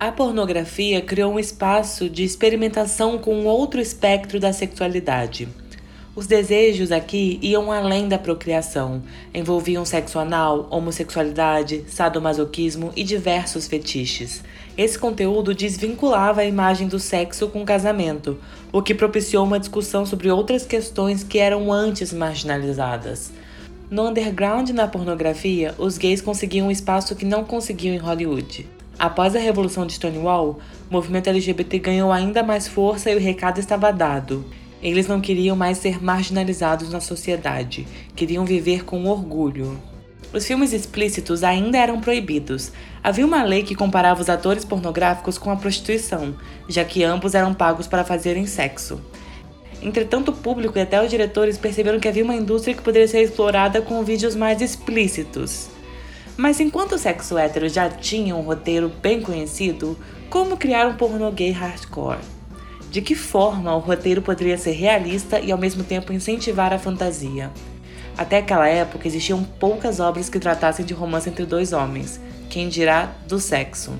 A 0.00 0.10
pornografia 0.10 1.02
criou 1.02 1.34
um 1.34 1.38
espaço 1.38 2.08
de 2.08 2.24
experimentação 2.24 3.18
com 3.18 3.44
outro 3.44 3.78
espectro 3.78 4.40
da 4.40 4.54
sexualidade. 4.54 5.50
Os 6.14 6.26
desejos 6.26 6.92
aqui 6.92 7.38
iam 7.40 7.72
além 7.72 8.06
da 8.06 8.18
procriação, 8.18 9.02
envolviam 9.32 9.82
sexo 9.82 10.18
anal, 10.18 10.68
homossexualidade, 10.70 11.84
sadomasoquismo 11.88 12.92
e 12.94 13.02
diversos 13.02 13.66
fetiches. 13.66 14.44
Esse 14.76 14.98
conteúdo 14.98 15.54
desvinculava 15.54 16.42
a 16.42 16.44
imagem 16.44 16.86
do 16.86 16.98
sexo 16.98 17.48
com 17.48 17.62
o 17.62 17.64
casamento, 17.64 18.38
o 18.70 18.82
que 18.82 18.94
propiciou 18.94 19.46
uma 19.46 19.58
discussão 19.58 20.04
sobre 20.04 20.30
outras 20.30 20.66
questões 20.66 21.24
que 21.24 21.38
eram 21.38 21.72
antes 21.72 22.12
marginalizadas. 22.12 23.32
No 23.90 24.06
underground 24.06 24.68
e 24.68 24.74
na 24.74 24.86
pornografia, 24.86 25.74
os 25.78 25.96
gays 25.96 26.20
conseguiam 26.20 26.66
um 26.66 26.70
espaço 26.70 27.16
que 27.16 27.24
não 27.24 27.42
conseguiam 27.42 27.94
em 27.94 27.98
Hollywood. 27.98 28.68
Após 28.98 29.34
a 29.34 29.38
revolução 29.38 29.86
de 29.86 29.94
Stonewall, 29.94 30.58
o 30.90 30.92
movimento 30.92 31.30
LGBT 31.30 31.78
ganhou 31.78 32.12
ainda 32.12 32.42
mais 32.42 32.68
força 32.68 33.10
e 33.10 33.16
o 33.16 33.18
recado 33.18 33.58
estava 33.58 33.90
dado. 33.90 34.44
Eles 34.82 35.06
não 35.06 35.20
queriam 35.20 35.54
mais 35.54 35.78
ser 35.78 36.02
marginalizados 36.02 36.90
na 36.90 37.00
sociedade, 37.00 37.86
queriam 38.16 38.44
viver 38.44 38.84
com 38.84 39.04
orgulho. 39.06 39.80
Os 40.32 40.46
filmes 40.46 40.72
explícitos 40.72 41.44
ainda 41.44 41.78
eram 41.78 42.00
proibidos. 42.00 42.72
Havia 43.04 43.24
uma 43.24 43.44
lei 43.44 43.62
que 43.62 43.74
comparava 43.74 44.20
os 44.20 44.28
atores 44.28 44.64
pornográficos 44.64 45.38
com 45.38 45.50
a 45.50 45.56
prostituição, 45.56 46.34
já 46.68 46.84
que 46.84 47.04
ambos 47.04 47.34
eram 47.34 47.54
pagos 47.54 47.86
para 47.86 48.04
fazerem 48.04 48.46
sexo. 48.46 49.00
Entretanto, 49.82 50.30
o 50.30 50.34
público 50.34 50.78
e 50.78 50.80
até 50.80 51.02
os 51.02 51.10
diretores 51.10 51.58
perceberam 51.58 52.00
que 52.00 52.08
havia 52.08 52.24
uma 52.24 52.34
indústria 52.34 52.74
que 52.74 52.82
poderia 52.82 53.06
ser 53.06 53.22
explorada 53.22 53.82
com 53.82 54.02
vídeos 54.02 54.34
mais 54.34 54.60
explícitos. 54.60 55.68
Mas 56.36 56.60
enquanto 56.60 56.92
o 56.92 56.98
sexo 56.98 57.36
hétero 57.36 57.68
já 57.68 57.90
tinha 57.90 58.34
um 58.34 58.40
roteiro 58.40 58.90
bem 59.02 59.20
conhecido, 59.20 59.98
como 60.30 60.56
criar 60.56 60.88
um 60.88 60.94
pornô 60.94 61.30
gay 61.30 61.50
hardcore? 61.50 62.20
De 62.92 63.00
que 63.00 63.14
forma 63.14 63.74
o 63.74 63.78
roteiro 63.78 64.20
poderia 64.20 64.58
ser 64.58 64.72
realista 64.72 65.40
e 65.40 65.50
ao 65.50 65.56
mesmo 65.56 65.82
tempo 65.82 66.12
incentivar 66.12 66.74
a 66.74 66.78
fantasia? 66.78 67.50
Até 68.18 68.36
aquela 68.36 68.68
época 68.68 69.08
existiam 69.08 69.42
poucas 69.42 69.98
obras 69.98 70.28
que 70.28 70.38
tratassem 70.38 70.84
de 70.84 70.92
romance 70.92 71.26
entre 71.26 71.46
dois 71.46 71.72
homens, 71.72 72.20
quem 72.50 72.68
dirá 72.68 73.10
do 73.26 73.40
sexo. 73.40 73.98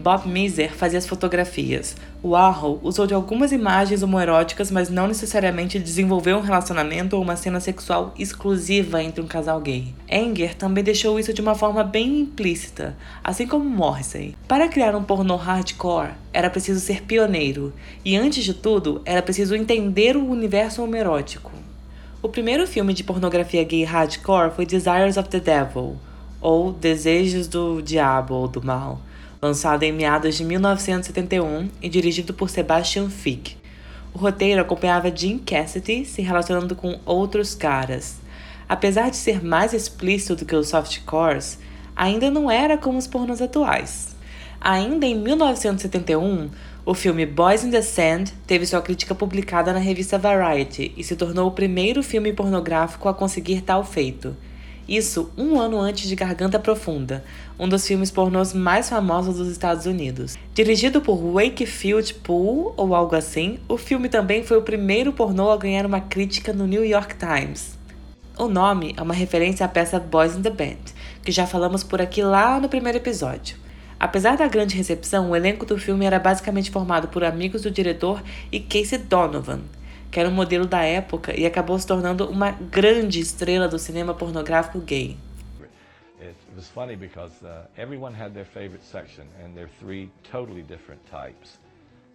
Bob 0.00 0.26
Miser 0.26 0.72
fazia 0.72 0.98
as 0.98 1.06
fotografias. 1.06 1.94
Warhol 2.24 2.80
usou 2.82 3.06
de 3.06 3.12
algumas 3.12 3.52
imagens 3.52 4.02
homoeróticas, 4.02 4.70
mas 4.70 4.88
não 4.88 5.06
necessariamente 5.06 5.78
desenvolveu 5.78 6.38
um 6.38 6.40
relacionamento 6.40 7.16
ou 7.16 7.22
uma 7.22 7.36
cena 7.36 7.60
sexual 7.60 8.14
exclusiva 8.18 9.02
entre 9.02 9.20
um 9.20 9.26
casal 9.26 9.60
gay. 9.60 9.94
Enger 10.10 10.54
também 10.54 10.82
deixou 10.82 11.20
isso 11.20 11.34
de 11.34 11.42
uma 11.42 11.54
forma 11.54 11.84
bem 11.84 12.20
implícita, 12.20 12.96
assim 13.22 13.46
como 13.46 13.68
Morrissey. 13.68 14.34
Para 14.48 14.68
criar 14.68 14.96
um 14.96 15.04
pornô 15.04 15.36
hardcore, 15.36 16.14
era 16.32 16.48
preciso 16.48 16.80
ser 16.80 17.02
pioneiro, 17.02 17.70
e 18.02 18.16
antes 18.16 18.42
de 18.42 18.54
tudo, 18.54 19.02
era 19.04 19.20
preciso 19.20 19.54
entender 19.54 20.16
o 20.16 20.26
universo 20.26 20.82
homoerótico. 20.82 21.52
O 22.22 22.28
primeiro 22.28 22.66
filme 22.66 22.94
de 22.94 23.04
pornografia 23.04 23.64
gay 23.64 23.84
hardcore 23.84 24.50
foi 24.50 24.64
Desires 24.64 25.18
of 25.18 25.28
the 25.28 25.40
Devil, 25.40 25.98
ou 26.40 26.72
Desejos 26.72 27.46
do 27.46 27.82
Diabo 27.82 28.34
ou 28.34 28.48
do 28.48 28.64
Mal 28.64 28.98
lançado 29.40 29.82
em 29.82 29.92
meados 29.92 30.36
de 30.36 30.44
1971 30.44 31.68
e 31.80 31.88
dirigido 31.88 32.34
por 32.34 32.50
Sebastian 32.50 33.08
Fig. 33.08 33.56
O 34.12 34.18
roteiro 34.18 34.60
acompanhava 34.60 35.14
Jim 35.14 35.38
Cassidy 35.38 36.04
se 36.04 36.20
relacionando 36.20 36.74
com 36.74 36.98
outros 37.06 37.54
caras. 37.54 38.18
Apesar 38.68 39.10
de 39.10 39.16
ser 39.16 39.42
mais 39.42 39.72
explícito 39.72 40.36
do 40.36 40.44
que 40.44 40.54
os 40.54 40.68
softcores, 40.68 41.58
ainda 41.96 42.30
não 42.30 42.50
era 42.50 42.76
como 42.76 42.98
os 42.98 43.06
pornos 43.06 43.40
atuais. 43.40 44.14
Ainda 44.60 45.06
em 45.06 45.14
1971, 45.14 46.50
o 46.84 46.94
filme 46.94 47.24
Boys 47.24 47.64
in 47.64 47.70
the 47.70 47.82
Sand 47.82 48.24
teve 48.46 48.66
sua 48.66 48.82
crítica 48.82 49.14
publicada 49.14 49.72
na 49.72 49.78
revista 49.78 50.18
Variety 50.18 50.92
e 50.96 51.04
se 51.04 51.16
tornou 51.16 51.48
o 51.48 51.52
primeiro 51.52 52.02
filme 52.02 52.32
pornográfico 52.32 53.08
a 53.08 53.14
conseguir 53.14 53.62
tal 53.62 53.84
feito. 53.84 54.36
Isso 54.88 55.30
um 55.36 55.60
ano 55.60 55.78
antes 55.78 56.08
de 56.08 56.16
Garganta 56.16 56.58
Profunda, 56.58 57.24
um 57.58 57.68
dos 57.68 57.86
filmes 57.86 58.10
pornôs 58.10 58.52
mais 58.52 58.88
famosos 58.88 59.36
dos 59.36 59.48
Estados 59.48 59.86
Unidos. 59.86 60.36
Dirigido 60.54 61.00
por 61.00 61.16
Wakefield 61.16 62.14
Poole 62.14 62.72
ou 62.76 62.94
algo 62.94 63.14
assim, 63.14 63.58
o 63.68 63.76
filme 63.76 64.08
também 64.08 64.42
foi 64.42 64.56
o 64.56 64.62
primeiro 64.62 65.12
pornô 65.12 65.50
a 65.50 65.56
ganhar 65.56 65.86
uma 65.86 66.00
crítica 66.00 66.52
no 66.52 66.66
New 66.66 66.84
York 66.84 67.16
Times. 67.16 67.78
O 68.38 68.48
nome 68.48 68.94
é 68.96 69.02
uma 69.02 69.14
referência 69.14 69.66
à 69.66 69.68
peça 69.68 70.00
Boys 70.00 70.34
in 70.34 70.42
the 70.42 70.50
Band, 70.50 70.94
que 71.22 71.30
já 71.30 71.46
falamos 71.46 71.84
por 71.84 72.00
aqui 72.00 72.22
lá 72.22 72.58
no 72.58 72.68
primeiro 72.68 72.98
episódio. 72.98 73.56
Apesar 74.00 74.38
da 74.38 74.48
grande 74.48 74.74
recepção, 74.74 75.30
o 75.30 75.36
elenco 75.36 75.66
do 75.66 75.76
filme 75.76 76.06
era 76.06 76.18
basicamente 76.18 76.70
formado 76.70 77.08
por 77.08 77.22
amigos 77.22 77.62
do 77.62 77.70
diretor 77.70 78.22
e 78.50 78.58
Casey 78.58 78.96
Donovan, 78.96 79.60
que 80.10 80.18
era 80.18 80.28
um 80.28 80.32
modelo 80.32 80.66
da 80.66 80.82
época 80.82 81.38
e 81.38 81.46
acabou 81.46 81.78
se 81.78 81.86
tornando 81.86 82.28
uma 82.28 82.50
grande 82.50 83.20
estrela 83.20 83.68
do 83.68 83.78
cinema 83.78 84.14
pornográfico 84.14 84.80
gay. 84.80 85.16
It 86.20 86.36
was 86.54 86.68
funny 86.68 86.96
because 86.96 87.42
uh, 87.42 87.66
everyone 87.78 88.14
had 88.14 88.34
their 88.34 88.44
favorite 88.44 88.84
section, 88.84 89.26
and 89.42 89.54
they're 89.54 89.70
three 89.80 90.10
totally 90.30 90.62
different 90.62 91.00
types. 91.10 91.58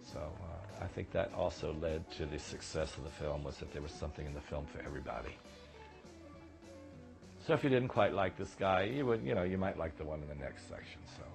So 0.04 0.20
uh, 0.20 0.84
I 0.84 0.86
think 0.94 1.10
that 1.10 1.30
also 1.34 1.74
led 1.80 2.08
to 2.18 2.26
the 2.26 2.38
success 2.38 2.96
of 2.96 3.02
the 3.02 3.10
film 3.10 3.42
was 3.42 3.56
that 3.56 3.72
there 3.72 3.82
was 3.82 3.90
something 3.90 4.24
in 4.24 4.34
the 4.34 4.40
film 4.40 4.66
for 4.66 4.80
everybody. 4.86 5.36
So 7.46 7.54
if 7.54 7.64
you 7.64 7.70
didn't 7.70 7.88
quite 7.88 8.12
like 8.12 8.36
this 8.36 8.54
guy, 8.58 8.84
you 8.84 9.06
would, 9.06 9.24
you 9.24 9.34
know, 9.34 9.42
you 9.42 9.58
might 9.58 9.76
like 9.76 9.96
the 9.98 10.04
one 10.04 10.22
in 10.22 10.28
the 10.28 10.44
next 10.44 10.68
section. 10.68 11.00
So. 11.16 11.25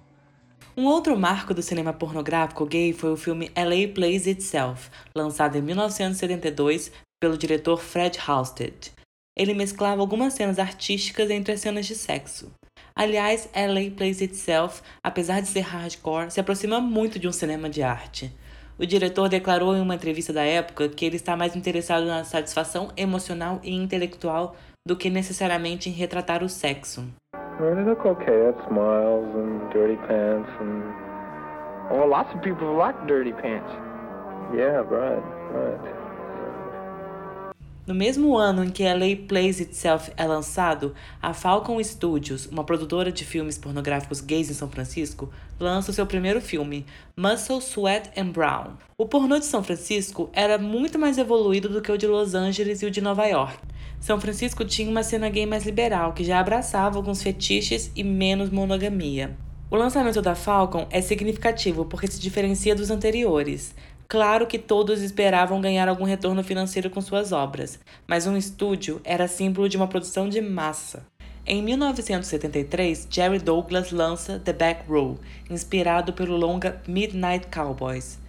Um 0.76 0.86
outro 0.86 1.20
marco 1.20 1.54
do 1.54 1.62
cinema 1.62 1.92
pornográfico 1.92 2.66
gay 2.66 2.94
foi 2.94 3.12
o 3.12 3.18
filme 3.18 3.52
LA 3.58 3.94
Plays 3.94 4.26
Itself, 4.26 4.90
lançado 5.14 5.58
em 5.58 5.62
1972 5.62 6.92
pelo 7.22 7.38
diretor 7.38 7.78
Fred 7.78 8.18
Halstead. 8.26 8.94
Ele 9.38 9.54
mesclava 9.54 10.00
algumas 10.00 10.34
cenas 10.34 10.60
artísticas 10.60 11.30
entre 11.30 11.54
as 11.54 11.60
cenas 11.60 11.86
de 11.86 11.96
sexo. 11.96 12.50
Aliás, 12.96 13.50
LA 13.54 13.94
Plays 13.96 14.22
Itself, 14.22 14.82
apesar 15.04 15.42
de 15.42 15.50
ser 15.50 15.62
hardcore, 15.62 16.32
se 16.32 16.40
aproxima 16.40 16.80
muito 16.80 17.20
de 17.20 17.28
um 17.28 17.32
cinema 17.34 17.70
de 17.70 17.84
arte. 17.84 18.32
O 18.78 18.86
diretor 18.86 19.28
declarou 19.28 19.76
em 19.76 19.82
uma 19.82 19.96
entrevista 19.96 20.32
da 20.32 20.44
época 20.44 20.88
que 20.88 21.06
ele 21.06 21.18
está 21.18 21.36
mais 21.36 21.56
interessado 21.56 22.06
na 22.06 22.24
satisfação 22.24 22.92
emocional 22.96 23.60
e 23.62 23.74
intelectual 23.74 24.56
do 24.88 24.96
que 24.96 25.10
necessariamente 25.10 25.90
em 25.90 25.94
retratar 25.94 26.44
o 26.44 26.50
sexo. 26.50 27.08
Well, 27.60 27.76
they 27.76 27.84
look 27.84 28.06
okay. 28.06 28.52
That's 28.52 28.68
smiles 28.68 29.36
and 29.36 29.72
dirty 29.72 29.98
pants 30.08 30.50
and. 30.60 30.84
Oh, 31.92 32.06
lots 32.08 32.34
of 32.34 32.42
people 32.42 32.74
like 32.76 32.96
dirty 33.08 33.34
pants. 33.34 33.72
Yeah, 34.56 34.82
right, 34.88 35.24
right. 35.52 36.02
No 37.86 37.96
mesmo 37.96 38.38
ano 38.38 38.64
em 38.64 38.70
que 38.70 38.84
LA 38.84 39.28
Plays 39.28 39.60
Itself 39.60 40.12
é 40.16 40.26
lançado, 40.26 40.94
a 41.22 41.34
Falcon 41.34 41.84
Studios, 41.84 42.46
uma 42.46 42.64
produtora 42.64 43.12
de 43.12 43.26
filmes 43.26 43.58
pornográficos 43.58 44.22
gays 44.22 44.50
em 44.50 44.54
São 44.54 44.70
Francisco, 44.70 45.30
lança 45.60 45.90
o 45.90 45.94
seu 45.94 46.06
primeiro 46.06 46.40
filme, 46.40 46.86
Muscle, 47.18 47.60
Sweat 47.60 48.12
and 48.16 48.30
Brown. 48.30 48.78
O 48.98 49.08
pornô 49.08 49.40
de 49.40 49.46
São 49.46 49.64
Francisco 49.64 50.30
era 50.32 50.60
muito 50.60 51.00
mais 51.00 51.18
evoluído 51.18 51.70
do 51.70 51.82
que 51.82 51.92
o 51.92 51.98
de 51.98 52.06
Los 52.06 52.36
Angeles 52.36 52.82
e 52.82 52.86
o 52.86 52.92
de 52.92 53.02
Nova 53.02 53.26
York. 53.26 53.58
São 54.02 54.20
Francisco 54.20 54.66
tinha 54.66 54.90
uma 54.90 55.04
cena 55.04 55.30
gay 55.30 55.46
mais 55.46 55.64
liberal, 55.64 56.12
que 56.14 56.24
já 56.24 56.40
abraçava 56.40 56.98
alguns 56.98 57.22
fetiches 57.22 57.92
e 57.96 58.04
menos 58.04 58.50
monogamia. 58.50 59.38
O 59.70 59.76
lançamento 59.76 60.24
da 60.24 60.34
Falcon 60.34 60.88
é 60.90 61.00
significativo 61.02 61.86
porque 61.86 62.08
se 62.08 62.20
diferencia 62.20 62.74
dos 62.74 62.90
anteriores. 62.90 63.76
Claro 64.08 64.48
que 64.48 64.58
todos 64.58 65.04
esperavam 65.04 65.62
ganhar 65.62 65.88
algum 65.88 66.04
retorno 66.04 66.44
financeiro 66.44 66.90
com 66.90 67.00
suas 67.00 67.32
obras, 67.32 67.80
mas 68.08 68.26
um 68.26 68.36
estúdio 68.36 69.00
era 69.04 69.28
símbolo 69.28 69.70
de 69.70 69.78
uma 69.78 69.88
produção 69.88 70.28
de 70.28 70.42
massa. 70.42 71.06
Em 71.46 71.62
1973, 71.62 73.08
Jerry 73.08 73.38
Douglas 73.38 73.92
lança 73.92 74.40
The 74.40 74.52
Back 74.52 74.90
Row, 74.90 75.20
inspirado 75.48 76.12
pelo 76.12 76.36
longa 76.36 76.82
Midnight 76.88 77.48
Cowboys. 77.54 78.20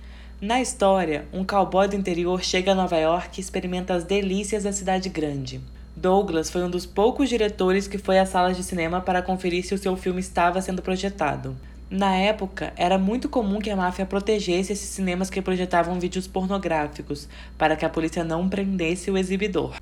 Na 0.43 0.61
história, 0.61 1.25
um 1.33 1.45
cowboy 1.45 1.87
do 1.87 1.95
interior 1.95 2.43
chega 2.43 2.73
a 2.73 2.75
Nova 2.75 2.97
York 2.97 3.39
e 3.39 3.41
experimenta 3.41 3.95
as 3.95 4.03
delícias 4.03 4.65
da 4.65 4.73
cidade 4.73 5.09
grande. 5.09 5.61
Douglas 5.95 6.51
foi 6.51 6.65
um 6.65 6.69
dos 6.69 6.85
poucos 6.85 7.29
diretores 7.29 7.87
que 7.87 7.97
foi 7.97 8.19
às 8.19 8.31
salas 8.31 8.57
de 8.57 8.65
cinema 8.65 9.01
para 9.01 9.23
conferir 9.23 9.65
se 9.65 9.73
o 9.73 9.79
seu 9.79 9.97
filme 9.97 10.19
estava 10.19 10.61
sendo 10.61 10.83
projetado. 10.83 11.57
Na 11.89 12.17
época, 12.17 12.73
era 12.77 12.99
muito 12.99 13.29
comum 13.29 13.61
que 13.61 13.71
a 13.71 13.77
máfia 13.77 14.05
protegesse 14.05 14.73
esses 14.73 14.89
cinemas 14.89 15.31
que 15.31 15.41
projetavam 15.41 16.01
vídeos 16.01 16.27
pornográficos, 16.27 17.29
para 17.57 17.77
que 17.77 17.85
a 17.85 17.89
polícia 17.89 18.25
não 18.25 18.49
prendesse 18.49 19.13
o 19.13 19.17
exibidor. 19.17 19.77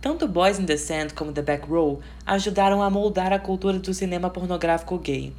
Tanto 0.00 0.26
Boys 0.26 0.58
in 0.58 0.66
the 0.66 0.76
Sand 0.76 1.10
como 1.14 1.32
The 1.32 1.42
Back 1.42 1.68
Row 1.68 2.00
ajudaram 2.26 2.82
a 2.82 2.90
moldar 2.90 3.32
a 3.32 3.38
cultura 3.38 3.78
do 3.78 3.94
cinema 3.94 4.28
pornográfico 4.28 4.98
gay. 4.98 5.32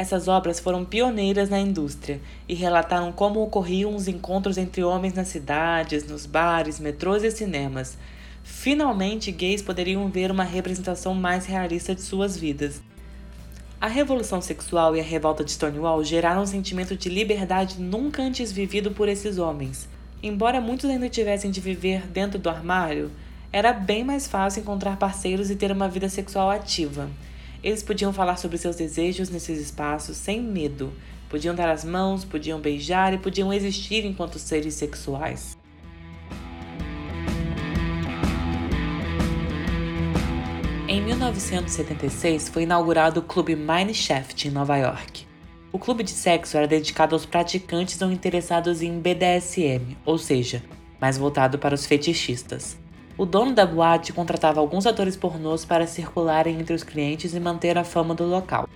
Essas 0.00 0.28
obras 0.28 0.58
foram 0.58 0.82
pioneiras 0.82 1.50
na 1.50 1.60
indústria 1.60 2.22
e 2.48 2.54
relataram 2.54 3.12
como 3.12 3.42
ocorriam 3.42 3.94
os 3.94 4.08
encontros 4.08 4.56
entre 4.56 4.82
homens 4.82 5.12
nas 5.12 5.28
cidades, 5.28 6.08
nos 6.08 6.24
bares, 6.24 6.80
metrôs 6.80 7.22
e 7.22 7.30
cinemas. 7.30 7.98
Finalmente, 8.42 9.30
gays 9.30 9.60
poderiam 9.60 10.08
ver 10.08 10.30
uma 10.30 10.42
representação 10.42 11.12
mais 11.12 11.44
realista 11.44 11.94
de 11.94 12.00
suas 12.00 12.34
vidas. 12.34 12.80
A 13.78 13.88
revolução 13.88 14.40
sexual 14.40 14.96
e 14.96 15.00
a 15.00 15.04
revolta 15.04 15.44
de 15.44 15.50
Stonewall 15.50 16.02
geraram 16.02 16.44
um 16.44 16.46
sentimento 16.46 16.96
de 16.96 17.10
liberdade 17.10 17.78
nunca 17.78 18.22
antes 18.22 18.50
vivido 18.50 18.92
por 18.92 19.06
esses 19.06 19.36
homens. 19.36 19.86
Embora 20.22 20.62
muitos 20.62 20.88
ainda 20.88 21.10
tivessem 21.10 21.50
de 21.50 21.60
viver 21.60 22.06
dentro 22.06 22.38
do 22.38 22.48
armário, 22.48 23.10
era 23.52 23.70
bem 23.70 24.02
mais 24.02 24.26
fácil 24.26 24.62
encontrar 24.62 24.96
parceiros 24.96 25.50
e 25.50 25.56
ter 25.56 25.70
uma 25.70 25.90
vida 25.90 26.08
sexual 26.08 26.50
ativa. 26.50 27.10
Eles 27.62 27.82
podiam 27.82 28.12
falar 28.12 28.36
sobre 28.36 28.56
seus 28.56 28.76
desejos 28.76 29.28
nesses 29.28 29.60
espaços 29.60 30.16
sem 30.16 30.40
medo. 30.40 30.92
Podiam 31.28 31.54
dar 31.54 31.68
as 31.68 31.84
mãos, 31.84 32.24
podiam 32.24 32.58
beijar 32.58 33.12
e 33.12 33.18
podiam 33.18 33.52
existir 33.52 34.04
enquanto 34.04 34.38
seres 34.38 34.74
sexuais. 34.74 35.56
Em 40.88 41.00
1976 41.02 42.48
foi 42.48 42.62
inaugurado 42.64 43.20
o 43.20 43.22
Clube 43.22 43.54
Mineshaft 43.54 44.48
em 44.48 44.50
Nova 44.50 44.76
York. 44.76 45.24
O 45.70 45.78
clube 45.78 46.02
de 46.02 46.10
sexo 46.10 46.56
era 46.56 46.66
dedicado 46.66 47.14
aos 47.14 47.24
praticantes 47.24 48.00
ou 48.02 48.10
interessados 48.10 48.82
em 48.82 48.98
BDSM, 48.98 49.96
ou 50.04 50.18
seja, 50.18 50.64
mais 51.00 51.16
voltado 51.16 51.58
para 51.60 51.74
os 51.74 51.86
fetichistas. 51.86 52.76
O 53.20 53.26
dono 53.26 53.52
da 53.52 53.66
boate 53.66 54.14
contratava 54.14 54.60
alguns 54.60 54.86
atores 54.86 55.14
pornôs 55.14 55.62
para 55.62 55.86
circularem 55.86 56.58
entre 56.58 56.72
os 56.72 56.82
clientes 56.82 57.34
e 57.34 57.38
manter 57.38 57.76
a 57.76 57.84
fama 57.84 58.14
do 58.14 58.24
local. 58.24 58.66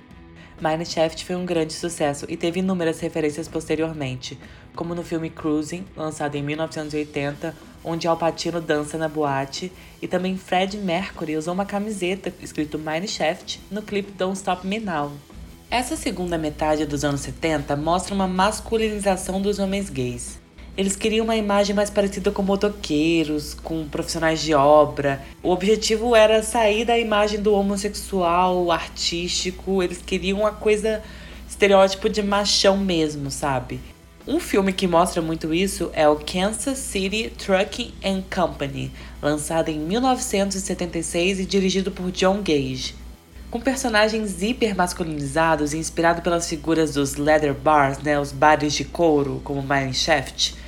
Mineshaft 0.61 1.25
foi 1.25 1.35
um 1.35 1.47
grande 1.47 1.73
sucesso 1.73 2.27
e 2.29 2.37
teve 2.37 2.61
inúmeras 2.61 3.01
referências 3.01 3.49
posteriormente, 3.49 4.39
como 4.77 4.95
no 4.95 5.03
filme 5.03 5.31
Cruising, 5.31 5.87
lançado 5.97 6.35
em 6.35 6.43
1980, 6.43 7.57
onde 7.83 8.07
Al 8.07 8.19
Pacino 8.19 8.61
dança 8.61 8.99
na 8.99 9.09
boate, 9.09 9.73
e 10.03 10.07
também 10.07 10.37
Fred 10.37 10.77
Mercury 10.77 11.39
usou 11.39 11.55
uma 11.55 11.65
camiseta 11.65 12.31
escrito 12.43 12.79
Mineshaft 12.79 13.63
no 13.71 13.81
clipe 13.81 14.13
Don't 14.13 14.37
Stop 14.37 14.67
Me 14.67 14.79
Now. 14.79 15.11
Essa 15.71 15.97
segunda 15.97 16.37
metade 16.37 16.85
dos 16.85 17.03
anos 17.03 17.23
70 17.23 17.75
mostra 17.77 18.15
uma 18.15 18.29
masculinização 18.29 19.41
dos 19.41 19.59
homens 19.59 19.89
gays. 19.89 20.44
Eles 20.77 20.97
queriam 20.97 21.23
uma 21.23 21.37
imagem 21.37 21.75
mais 21.75 21.89
parecida 21.89 22.33
com 22.33 22.43
motoqueiros, 22.43 23.55
com 23.55 23.87
profissionais 23.87 24.43
de 24.43 24.53
obra. 24.55 25.23
O 25.41 25.51
objetivo 25.51 26.17
era 26.17 26.43
sair 26.43 26.85
da 26.85 26.99
imagem 26.99 27.41
do 27.41 27.55
homossexual 27.55 28.73
artístico. 28.73 29.81
Eles 29.85 29.99
queriam 30.05 30.41
uma 30.41 30.51
coisa 30.51 31.01
estereótipo 31.49 32.09
de 32.09 32.23
machão 32.25 32.77
mesmo, 32.77 33.31
sabe? 33.31 33.81
Um 34.27 34.41
filme 34.41 34.73
que 34.73 34.89
mostra 34.89 35.23
muito 35.23 35.55
isso 35.55 35.91
é 35.93 36.09
o 36.09 36.17
Kansas 36.17 36.79
City 36.79 37.31
Trucking 37.31 37.93
and 38.05 38.25
Company, 38.35 38.91
lançado 39.23 39.69
em 39.69 39.79
1976 39.79 41.39
e 41.39 41.47
dirigido 41.47 41.93
por 41.93 42.11
John 42.11 42.39
Gage. 42.43 42.97
Com 43.49 43.61
personagens 43.61 44.43
hiper 44.43 44.75
masculinizados 44.75 45.73
e 45.73 45.79
inspirado 45.79 46.21
pelas 46.21 46.49
figuras 46.49 46.95
dos 46.95 47.15
leather 47.15 47.55
bars, 47.55 47.99
né, 47.99 48.19
os 48.19 48.33
bares 48.33 48.73
de 48.73 48.85
couro, 48.85 49.41
como 49.45 49.63
Mineshaft, 49.63 50.64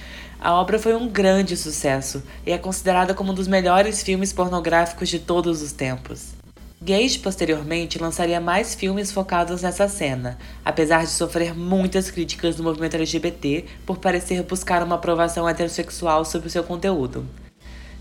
a 0.46 0.52
obra 0.52 0.78
foi 0.78 0.94
um 0.94 1.08
grande 1.08 1.56
sucesso 1.56 2.22
e 2.46 2.52
é 2.52 2.56
considerada 2.56 3.12
como 3.12 3.32
um 3.32 3.34
dos 3.34 3.48
melhores 3.48 4.00
filmes 4.04 4.32
pornográficos 4.32 5.08
de 5.08 5.18
todos 5.18 5.60
os 5.60 5.72
tempos. 5.72 6.34
Gage 6.80 7.18
posteriormente 7.18 7.98
lançaria 7.98 8.40
mais 8.40 8.72
filmes 8.72 9.10
focados 9.10 9.62
nessa 9.62 9.88
cena, 9.88 10.38
apesar 10.64 11.02
de 11.02 11.10
sofrer 11.10 11.52
muitas 11.52 12.12
críticas 12.12 12.54
do 12.54 12.62
movimento 12.62 12.94
LGBT 12.94 13.64
por 13.84 13.98
parecer 13.98 14.44
buscar 14.44 14.84
uma 14.84 14.94
aprovação 14.94 15.48
heterossexual 15.48 16.24
sobre 16.24 16.46
o 16.46 16.50
seu 16.50 16.62
conteúdo. 16.62 17.26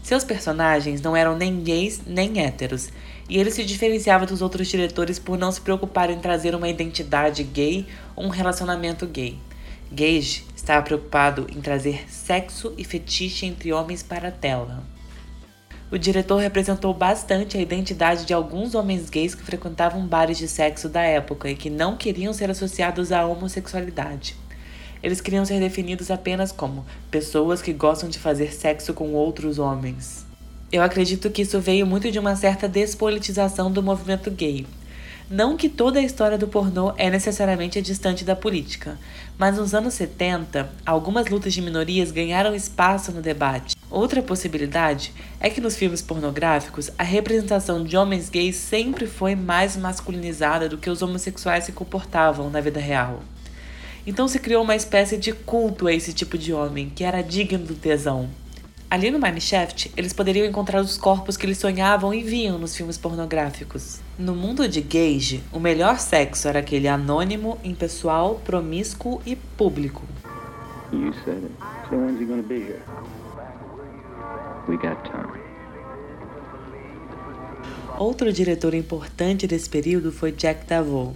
Seus 0.03 0.23
personagens 0.23 1.01
não 1.01 1.17
eram 1.17 1.35
nem 1.35 1.63
gays 1.63 2.01
nem 2.05 2.43
héteros, 2.43 2.89
e 3.27 3.39
ele 3.39 3.49
se 3.49 3.65
diferenciava 3.65 4.27
dos 4.27 4.43
outros 4.43 4.67
diretores 4.67 5.17
por 5.17 5.35
não 5.35 5.51
se 5.51 5.61
preocupar 5.61 6.11
em 6.11 6.19
trazer 6.19 6.53
uma 6.53 6.69
identidade 6.69 7.41
gay 7.41 7.87
ou 8.15 8.25
um 8.25 8.29
relacionamento 8.29 9.07
gay. 9.07 9.35
Gage 9.91 10.43
estava 10.65 10.81
preocupado 10.81 11.45
em 11.55 11.61
trazer 11.61 12.11
sexo 12.11 12.73
e 12.75 12.83
fetiche 12.83 13.45
entre 13.45 13.71
homens 13.71 14.01
para 14.01 14.29
a 14.29 14.31
tela. 14.31 14.83
O 15.91 15.97
diretor 15.97 16.37
representou 16.37 16.91
bastante 16.91 17.55
a 17.55 17.61
identidade 17.61 18.25
de 18.25 18.33
alguns 18.33 18.73
homens 18.73 19.07
gays 19.07 19.35
que 19.35 19.43
frequentavam 19.43 20.07
bares 20.07 20.39
de 20.39 20.47
sexo 20.47 20.89
da 20.89 21.03
época 21.03 21.47
e 21.47 21.55
que 21.55 21.69
não 21.69 21.95
queriam 21.95 22.33
ser 22.33 22.49
associados 22.49 23.11
à 23.11 23.23
homossexualidade. 23.27 24.35
Eles 25.03 25.21
queriam 25.21 25.45
ser 25.45 25.59
definidos 25.59 26.09
apenas 26.09 26.51
como 26.51 26.83
pessoas 27.11 27.61
que 27.61 27.71
gostam 27.71 28.09
de 28.09 28.17
fazer 28.17 28.51
sexo 28.51 28.91
com 28.91 29.13
outros 29.13 29.59
homens. 29.59 30.25
Eu 30.71 30.81
acredito 30.81 31.29
que 31.29 31.43
isso 31.43 31.59
veio 31.59 31.85
muito 31.85 32.11
de 32.11 32.17
uma 32.17 32.35
certa 32.35 32.67
despolitização 32.67 33.71
do 33.71 33.83
movimento 33.83 34.31
gay, 34.31 34.65
não 35.29 35.57
que 35.57 35.67
toda 35.67 35.99
a 35.99 36.03
história 36.03 36.37
do 36.37 36.47
pornô 36.47 36.93
é 36.97 37.09
necessariamente 37.09 37.81
distante 37.81 38.23
da 38.23 38.35
política, 38.35 38.97
mas 39.37 39.57
nos 39.57 39.73
anos 39.73 39.95
70, 39.95 40.69
algumas 40.85 41.27
lutas 41.27 41.51
de 41.51 41.61
minorias 41.61 42.11
ganharam 42.11 42.53
espaço 42.53 43.11
no 43.11 43.23
debate. 43.23 43.75
Outra 43.89 44.21
possibilidade 44.21 45.11
é 45.39 45.49
que 45.49 45.59
nos 45.59 45.75
filmes 45.75 46.01
pornográficos 46.01 46.91
a 46.97 47.03
representação 47.03 47.83
de 47.83 47.97
homens 47.97 48.29
gays 48.29 48.55
sempre 48.55 49.07
foi 49.07 49.35
mais 49.35 49.75
masculinizada 49.75 50.69
do 50.69 50.77
que 50.77 50.89
os 50.89 51.01
homossexuais 51.01 51.63
se 51.63 51.71
comportavam 51.71 52.49
na 52.49 52.61
vida 52.61 52.79
real. 52.79 53.23
Então 54.05 54.27
se 54.27 54.37
criou 54.37 54.63
uma 54.63 54.75
espécie 54.75 55.17
de 55.17 55.31
culto 55.33 55.87
a 55.87 55.93
esse 55.93 56.13
tipo 56.13 56.37
de 56.37 56.53
homem, 56.53 56.91
que 56.93 57.03
era 57.03 57.23
digno 57.23 57.65
do 57.65 57.73
tesão. 57.73 58.29
Ali 58.89 59.09
no 59.09 59.19
Mineshaft, 59.19 59.91
eles 59.97 60.13
poderiam 60.13 60.45
encontrar 60.45 60.79
os 60.79 60.97
corpos 60.97 61.35
que 61.35 61.45
eles 61.45 61.57
sonhavam 61.57 62.13
e 62.13 62.21
viam 62.21 62.59
nos 62.59 62.75
filmes 62.75 62.97
pornográficos. 62.97 63.99
No 64.17 64.35
mundo 64.35 64.67
de 64.67 64.79
Gage, 64.79 65.43
o 65.51 65.59
melhor 65.59 65.99
sexo 65.99 66.47
era 66.47 66.59
aquele 66.59 66.87
anônimo, 66.87 67.57
impessoal, 67.63 68.41
promíscuo 68.45 69.21
e 69.25 69.35
público. 69.35 70.03
You 70.93 71.13
said 71.25 71.43
it. 71.43 71.51
So 71.89 71.95
when's 71.95 72.19
he 72.19 72.25
gonna 72.25 72.43
be 72.43 72.59
here? 72.59 72.81
We 74.67 74.77
got 74.77 75.03
time. 75.03 75.43
Outro 77.97 78.31
diretor 78.31 78.73
importante 78.75 79.47
desse 79.47 79.69
período 79.69 80.11
foi 80.11 80.31
Jack 80.31 80.67
Davot. 80.67 81.15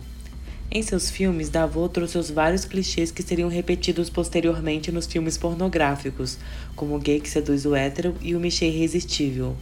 Em 0.71 0.83
seus 0.83 1.09
filmes, 1.09 1.49
Davot 1.49 1.91
trouxe 1.91 2.15
os 2.15 2.29
vários 2.29 2.63
clichês 2.63 3.09
que 3.09 3.23
seriam 3.23 3.49
repetidos 3.49 4.07
posteriormente 4.07 4.91
nos 4.91 5.07
filmes 5.07 5.35
pornográficos, 5.35 6.37
como 6.75 6.95
o 6.95 6.99
gay 6.99 7.19
que 7.19 7.27
seduz 7.27 7.65
o 7.65 7.75
hétero 7.75 8.15
e 8.21 8.35
o 8.35 8.39
Michê 8.39 8.67
irresistível. 8.67 9.57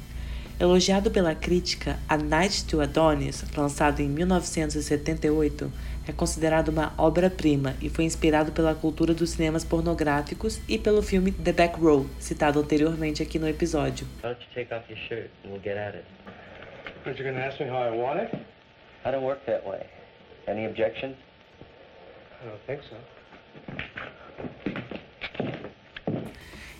Elogiado 0.59 1.09
pela 1.09 1.33
crítica, 1.33 1.97
A 2.09 2.17
Night 2.17 2.65
to 2.65 2.81
Adonis, 2.81 3.45
lançado 3.55 4.01
em 4.01 4.09
1978, 4.09 5.71
é 6.09 6.11
considerado 6.11 6.69
uma 6.69 6.93
obra-prima 6.97 7.75
e 7.81 7.87
foi 7.87 8.03
inspirado 8.03 8.51
pela 8.51 8.75
cultura 8.75 9.13
dos 9.13 9.29
cinemas 9.29 9.63
pornográficos 9.63 10.59
e 10.67 10.77
pelo 10.77 11.01
filme 11.01 11.31
The 11.31 11.53
Back 11.53 11.79
Row, 11.79 12.05
citado 12.19 12.59
anteriormente 12.59 13.23
aqui 13.23 13.39
no 13.39 13.47
episódio. 13.47 14.05
Why 14.21 14.33
don't 14.33 14.41
you 14.41 14.53
take 14.53 14.73
off 14.73 14.91
your 14.91 14.99
shirt 15.07 15.29
and 15.45 15.51
we'll 15.51 15.63
get 15.63 15.77
at 15.77 15.95
it? 15.95 16.05
Aren't 17.05 17.17
you 17.17 17.25
gonna 17.25 17.45
ask 17.45 17.61
me 17.61 17.69
how 17.69 17.81
I 17.81 17.97
want 17.97 18.19
it? 18.19 18.35
I 19.05 19.11
don't 19.11 19.23
work 19.23 19.45
that 19.45 19.65
way. 19.65 19.96
Any 20.47 20.65
objections? 20.65 21.15
I 22.41 22.45
don't 22.45 22.61
think 22.65 22.81
so. 22.87 22.95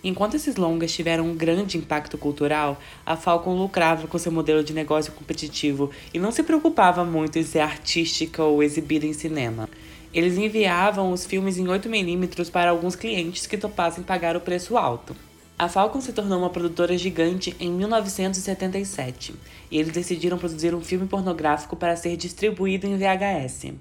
Enquanto 0.02 0.36
esses 0.36 0.56
longas 0.56 0.94
tiveram 0.94 1.26
um 1.26 1.36
grande 1.36 1.78
impacto 1.78 2.18
cultural, 2.18 2.80
a 3.06 3.18
Falcon 3.18 3.56
lucrava 3.56 4.08
com 4.08 4.18
seu 4.18 4.32
modelo 4.32 4.64
de 4.64 4.72
negócio 4.72 5.12
competitivo 5.12 5.92
e 6.14 6.20
não 6.20 6.32
se 6.32 6.44
preocupava 6.44 7.04
muito 7.04 7.38
em 7.38 7.44
ser 7.44 7.60
artística 7.60 8.42
ou 8.42 8.64
exibida 8.64 9.06
em 9.06 9.12
cinema. 9.12 9.68
Eles 10.14 10.38
enviavam 10.38 11.12
os 11.12 11.26
filmes 11.26 11.58
em 11.58 11.66
8mm 11.66 12.50
para 12.50 12.70
alguns 12.70 12.96
clientes 12.96 13.46
que 13.48 13.58
topassem 13.58 14.02
pagar 14.02 14.38
o 14.38 14.42
preço 14.42 14.78
alto. 14.78 15.14
A 15.60 15.68
Falcon 15.68 16.00
se 16.00 16.14
tornou 16.14 16.38
uma 16.38 16.52
produtora 16.52 16.96
gigante 16.96 17.56
em 17.60 17.72
1977 17.72 19.34
e 19.72 19.80
eles 19.80 19.92
decidiram 19.92 20.38
produzir 20.38 20.76
um 20.76 20.82
filme 20.82 21.08
pornográfico 21.08 21.76
para 21.76 21.96
ser 21.96 22.16
distribuído 22.16 22.86
em 22.86 22.96
VHS. 22.96 23.74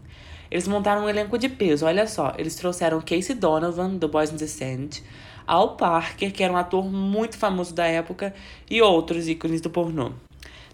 Eles 0.51 0.67
montaram 0.67 1.05
um 1.05 1.09
elenco 1.09 1.37
de 1.37 1.51
peso, 1.51 1.85
olha 1.85 2.07
só, 2.07 2.33
eles 2.39 2.55
trouxeram 2.55 3.03
Casey 3.03 3.35
Donovan, 3.35 3.97
do 3.97 4.09
Boys 4.09 4.33
in 4.33 4.39
the 4.39 4.47
Sand, 4.47 5.03
Al 5.47 5.77
Parker, 5.77 6.33
que 6.33 6.43
era 6.43 6.51
um 6.51 6.57
ator 6.57 6.91
muito 6.91 7.37
famoso 7.37 7.75
da 7.75 7.85
época, 7.87 8.35
e 8.71 8.81
outros 8.81 9.29
ícones 9.29 9.61
do 9.61 9.69
pornô. 9.69 10.12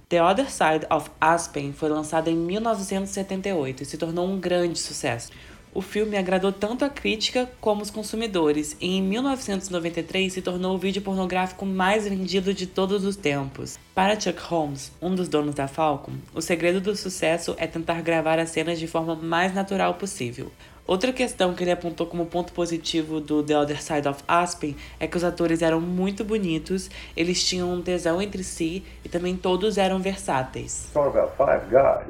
The 0.09 0.23
Other 0.23 0.49
Side 0.49 0.87
of 0.89 1.11
Aspen 1.21 1.73
foi 1.73 1.89
lançado 1.89 2.29
em 2.29 2.37
1978 2.37 3.83
e 3.83 3.87
se 3.87 3.99
tornou 3.99 4.29
um 4.29 4.39
grande 4.39 4.79
sucesso. 4.79 5.33
O 5.75 5.81
filme 5.81 6.19
agradou 6.19 6.53
tanto 6.53 6.85
a 6.85 6.91
crítica 6.91 7.49
como 7.59 7.81
os 7.81 7.91
consumidores 7.91 8.77
e 8.79 8.99
em 8.99 9.03
1993 9.03 10.31
se 10.31 10.43
tornou 10.43 10.75
o 10.75 10.79
vídeo 10.79 11.01
pornográfico 11.01 11.65
mais 11.65 12.07
vendido 12.07 12.53
de 12.53 12.67
todos 12.67 13.07
os 13.07 13.17
tempos. 13.17 13.79
Para 13.95 14.21
Chuck 14.21 14.39
Holmes, 14.43 14.93
um 15.01 15.15
dos 15.15 15.29
donos 15.29 15.55
da 15.55 15.67
Falcon, 15.67 16.13
o 16.35 16.43
segredo 16.43 16.79
do 16.79 16.95
sucesso 16.95 17.55
é 17.57 17.67
tentar 17.67 18.03
gravar 18.03 18.39
as 18.39 18.51
cenas 18.51 18.79
de 18.79 18.87
forma 18.87 19.15
mais 19.15 19.55
natural 19.55 19.95
possível. 19.95 20.53
Outra 20.87 21.11
questão 21.11 21.55
que 21.55 21.65
ele 21.65 21.71
apontou 21.71 22.07
como 22.07 22.27
ponto 22.27 22.53
positivo 22.53 23.19
do 23.19 23.43
The 23.43 23.57
Other 23.57 23.83
Side 23.83 24.07
of 24.07 24.23
Aspen 24.29 24.77
é 25.01 25.07
que 25.07 25.17
os 25.17 25.25
atores 25.25 25.63
eram 25.63 25.81
muito 25.81 26.23
bonitos, 26.23 26.91
eles 27.17 27.43
tinham 27.43 27.73
um 27.73 27.81
tesão 27.81 28.21
entre 28.21 28.45
si 28.45 28.85
e 29.03 29.09
também 29.09 29.37
todos 29.37 29.79
eram 29.79 30.01
versáteis. 30.01 30.91
about 30.95 31.33
five 31.39 31.65
guys 31.71 32.05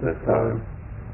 this 0.00 0.18
time. 0.26 0.60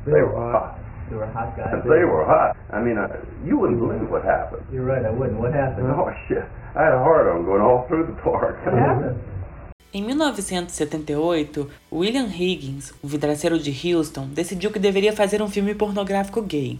They 0.07 0.23
were 0.23 0.35
hot. 0.35 0.88
They 1.09 1.17
were 1.17 1.27
hot 1.27 1.57
guys. 1.57 1.83
They 1.85 2.05
were 2.05 2.25
hot. 2.25 2.57
I 2.71 2.81
mean, 2.81 2.99
uh, 2.99 3.09
you 3.45 3.59
wouldn't 3.59 3.81
believe 3.81 4.11
what 4.11 4.25
happened. 4.25 4.63
You're 4.71 4.85
right, 4.85 5.05
I 5.05 5.11
wouldn't. 5.11 5.41
What 5.41 5.53
happened? 5.55 5.89
Oh 5.99 6.13
shit! 6.29 6.45
I 6.77 6.85
had 6.85 6.93
a 6.93 6.99
hard 6.99 7.27
on 7.29 7.45
going 7.45 7.63
all 7.63 7.87
through 7.89 8.07
the 8.07 8.17
park. 8.23 8.57
What 8.65 8.75
happened? 8.75 9.17
Em 9.91 10.03
1978, 10.05 11.67
William 11.91 12.27
Higgins, 12.27 12.93
um 13.03 13.09
vidraceiro 13.09 13.59
de 13.59 13.71
Houston, 13.71 14.27
decidiu 14.27 14.71
que 14.71 14.79
deveria 14.79 15.15
fazer 15.15 15.41
um 15.41 15.49
filme 15.49 15.75
pornográfico 15.75 16.43
gay. 16.43 16.79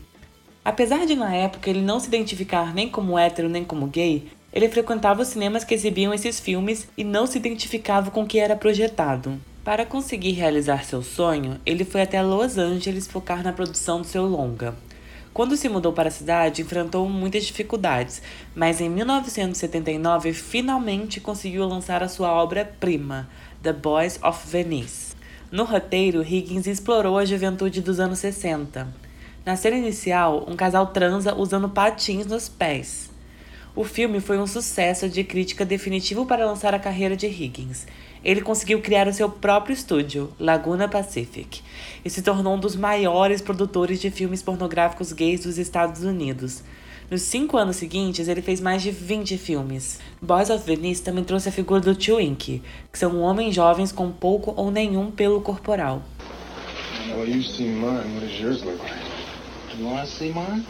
Apesar 0.63 1.07
de 1.07 1.17
na 1.17 1.35
época 1.35 1.71
ele 1.71 1.81
não 1.81 1.99
se 1.99 2.09
identificar 2.09 2.75
nem 2.75 2.87
como 2.91 3.19
hétero 3.19 3.49
nem 3.49 3.65
como 3.65 3.87
gay, 3.87 4.29
ele 4.53 4.69
frequentava 4.69 5.23
os 5.23 5.29
cinemas 5.29 5.65
que 5.65 5.73
exibiam 5.73 6.13
esses 6.13 6.39
filmes 6.39 6.87
e 6.99 7.03
não 7.03 7.27
se 7.27 7.39
identificava 7.39 8.11
com 8.11 8.23
o 8.23 8.27
que 8.27 8.39
era 8.39 8.55
projetado. 8.55 9.39
Para 9.69 9.85
conseguir 9.85 10.31
realizar 10.31 10.83
seu 10.83 11.03
sonho, 11.03 11.61
ele 11.67 11.85
foi 11.85 12.01
até 12.01 12.23
Los 12.23 12.57
Angeles 12.57 13.07
focar 13.07 13.43
na 13.43 13.53
produção 13.53 14.01
do 14.01 14.07
seu 14.07 14.25
longa. 14.25 14.75
Quando 15.35 15.59
se 15.59 15.69
mudou 15.69 15.93
para 15.93 16.09
a 16.09 16.11
cidade, 16.11 16.63
enfrentou 16.63 17.07
muitas 17.07 17.45
dificuldades, 17.45 18.23
mas 18.57 18.81
em 18.81 18.89
1979 18.89 20.33
finalmente 20.33 21.21
conseguiu 21.21 21.67
lançar 21.67 22.03
a 22.03 22.09
sua 22.09 22.33
obra-prima, 22.33 23.29
The 23.63 23.75
Boys 23.75 24.19
of 24.23 24.49
Venice. 24.49 25.15
No 25.53 25.65
roteiro, 25.65 26.23
Higgins 26.23 26.67
explorou 26.67 27.19
a 27.19 27.27
juventude 27.27 27.83
dos 27.83 28.01
anos 28.01 28.21
60. 28.21 28.89
Na 29.45 29.55
cena 29.55 29.77
inicial, 29.77 30.47
um 30.49 30.57
casal 30.57 30.87
transa 30.87 31.35
usando 31.35 31.69
patins 31.69 32.25
nos 32.25 32.49
pés. 32.49 33.11
O 33.77 33.85
filme 33.85 34.19
foi 34.19 34.39
um 34.39 34.47
sucesso 34.47 35.11
de 35.11 35.23
crítica 35.23 35.63
definitivo 35.63 36.25
para 36.25 36.47
lançar 36.47 36.75
a 36.75 36.79
carreira 36.79 37.15
de 37.15 37.27
Higgins. 37.27 37.87
Ele 38.25 38.41
conseguiu 38.41 38.81
criar 38.81 39.07
o 39.07 39.13
seu 39.13 39.29
próprio 39.29 39.73
estúdio, 39.73 40.33
Laguna 40.39 40.89
Pacific, 40.89 41.63
e 42.05 42.11
se 42.11 42.23
tornou 42.23 42.55
um 42.55 42.61
dos 42.61 42.77
maiores 42.77 43.41
produtores 43.41 44.01
de 44.01 44.11
filmes 44.11 44.43
pornográficos 44.43 45.13
gays 45.13 45.45
dos 45.45 45.59
Estados 45.59 46.03
Unidos. 46.03 46.63
Nos 47.11 47.23
cinco 47.23 47.57
anos 47.57 47.77
seguintes, 47.77 48.29
ele 48.29 48.43
fez 48.43 48.61
mais 48.61 48.83
de 48.83 48.91
20 48.91 49.39
filmes. 49.39 49.99
Boys 50.21 50.51
of 50.51 50.65
Venice 50.67 51.03
também 51.03 51.25
trouxe 51.25 51.49
a 51.49 51.53
figura 51.53 51.81
do 51.81 51.97
Twink, 51.97 52.63
que 52.93 52.99
são 52.99 53.21
homens 53.21 53.55
jovens 53.55 53.93
com 53.93 54.11
pouco 54.11 54.53
ou 54.55 54.71
nenhum 54.71 55.11
pelo 55.11 55.41
corporal. 55.41 56.03
Well, 57.11 57.27
you've 57.27 57.49
seen 57.49 57.81
mine. 57.81 58.15
What 58.15 58.27
does 58.27 58.39
yours 58.39 58.63
look 58.63 58.79
like? 58.83 58.95
You 59.79 59.87
want 59.87 60.07
to 60.07 60.07
see 60.07 60.33
mine? 60.33 60.67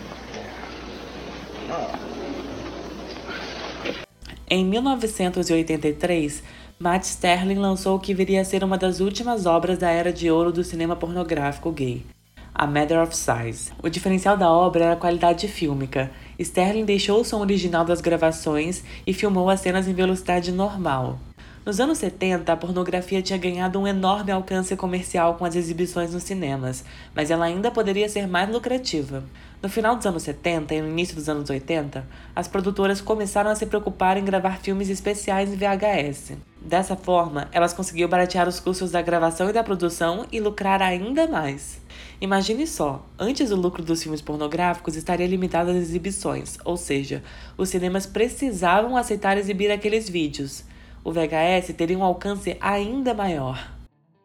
Em 4.48 4.64
1983, 4.64 6.42
Matt 6.80 7.02
Sterling 7.02 7.58
lançou 7.58 7.96
o 7.96 7.98
que 7.98 8.14
viria 8.14 8.40
a 8.40 8.44
ser 8.44 8.62
uma 8.62 8.78
das 8.78 9.00
últimas 9.00 9.46
obras 9.46 9.78
da 9.78 9.90
era 9.90 10.12
de 10.12 10.30
ouro 10.30 10.52
do 10.52 10.62
cinema 10.62 10.94
pornográfico 10.94 11.72
gay, 11.72 12.06
A 12.54 12.68
Matter 12.68 13.02
of 13.02 13.16
Size. 13.16 13.72
O 13.82 13.88
diferencial 13.88 14.36
da 14.36 14.48
obra 14.48 14.84
era 14.84 14.92
a 14.92 14.96
qualidade 14.96 15.48
fílmica. 15.48 16.08
Sterling 16.38 16.84
deixou 16.84 17.20
o 17.20 17.24
som 17.24 17.40
original 17.40 17.84
das 17.84 18.00
gravações 18.00 18.84
e 19.04 19.12
filmou 19.12 19.50
as 19.50 19.58
cenas 19.58 19.88
em 19.88 19.92
velocidade 19.92 20.52
normal. 20.52 21.18
Nos 21.66 21.80
anos 21.80 21.98
70, 21.98 22.52
a 22.52 22.56
pornografia 22.56 23.20
tinha 23.20 23.38
ganhado 23.38 23.78
um 23.78 23.86
enorme 23.86 24.30
alcance 24.30 24.74
comercial 24.76 25.34
com 25.34 25.44
as 25.44 25.56
exibições 25.56 26.14
nos 26.14 26.22
cinemas, 26.22 26.84
mas 27.14 27.30
ela 27.30 27.44
ainda 27.44 27.72
poderia 27.72 28.08
ser 28.08 28.28
mais 28.28 28.48
lucrativa. 28.48 29.24
No 29.60 29.68
final 29.68 29.96
dos 29.96 30.06
anos 30.06 30.22
70 30.22 30.74
e 30.74 30.80
no 30.80 30.88
início 30.88 31.16
dos 31.16 31.28
anos 31.28 31.50
80, 31.50 32.06
as 32.34 32.46
produtoras 32.46 33.00
começaram 33.00 33.50
a 33.50 33.54
se 33.56 33.66
preocupar 33.66 34.16
em 34.16 34.24
gravar 34.24 34.60
filmes 34.60 34.88
especiais 34.88 35.52
em 35.52 35.56
VHS. 35.56 36.38
Dessa 36.60 36.96
forma, 36.96 37.48
elas 37.52 37.72
conseguiam 37.72 38.08
baratear 38.08 38.48
os 38.48 38.60
custos 38.60 38.90
da 38.90 39.00
gravação 39.00 39.48
e 39.48 39.52
da 39.52 39.62
produção 39.62 40.26
e 40.30 40.40
lucrar 40.40 40.82
ainda 40.82 41.26
mais. 41.26 41.80
Imagine 42.20 42.66
só, 42.66 43.06
antes 43.18 43.50
o 43.50 43.56
lucro 43.56 43.82
dos 43.82 44.02
filmes 44.02 44.20
pornográficos 44.20 44.96
estaria 44.96 45.26
limitado 45.26 45.70
às 45.70 45.76
exibições, 45.76 46.58
ou 46.64 46.76
seja, 46.76 47.22
os 47.56 47.68
cinemas 47.68 48.06
precisavam 48.06 48.96
aceitar 48.96 49.38
exibir 49.38 49.70
aqueles 49.70 50.08
vídeos 50.08 50.64
o 51.08 51.12
VHS 51.12 51.72
teria 51.74 51.98
um 51.98 52.04
alcance 52.04 52.56
ainda 52.60 53.14
maior. 53.14 53.77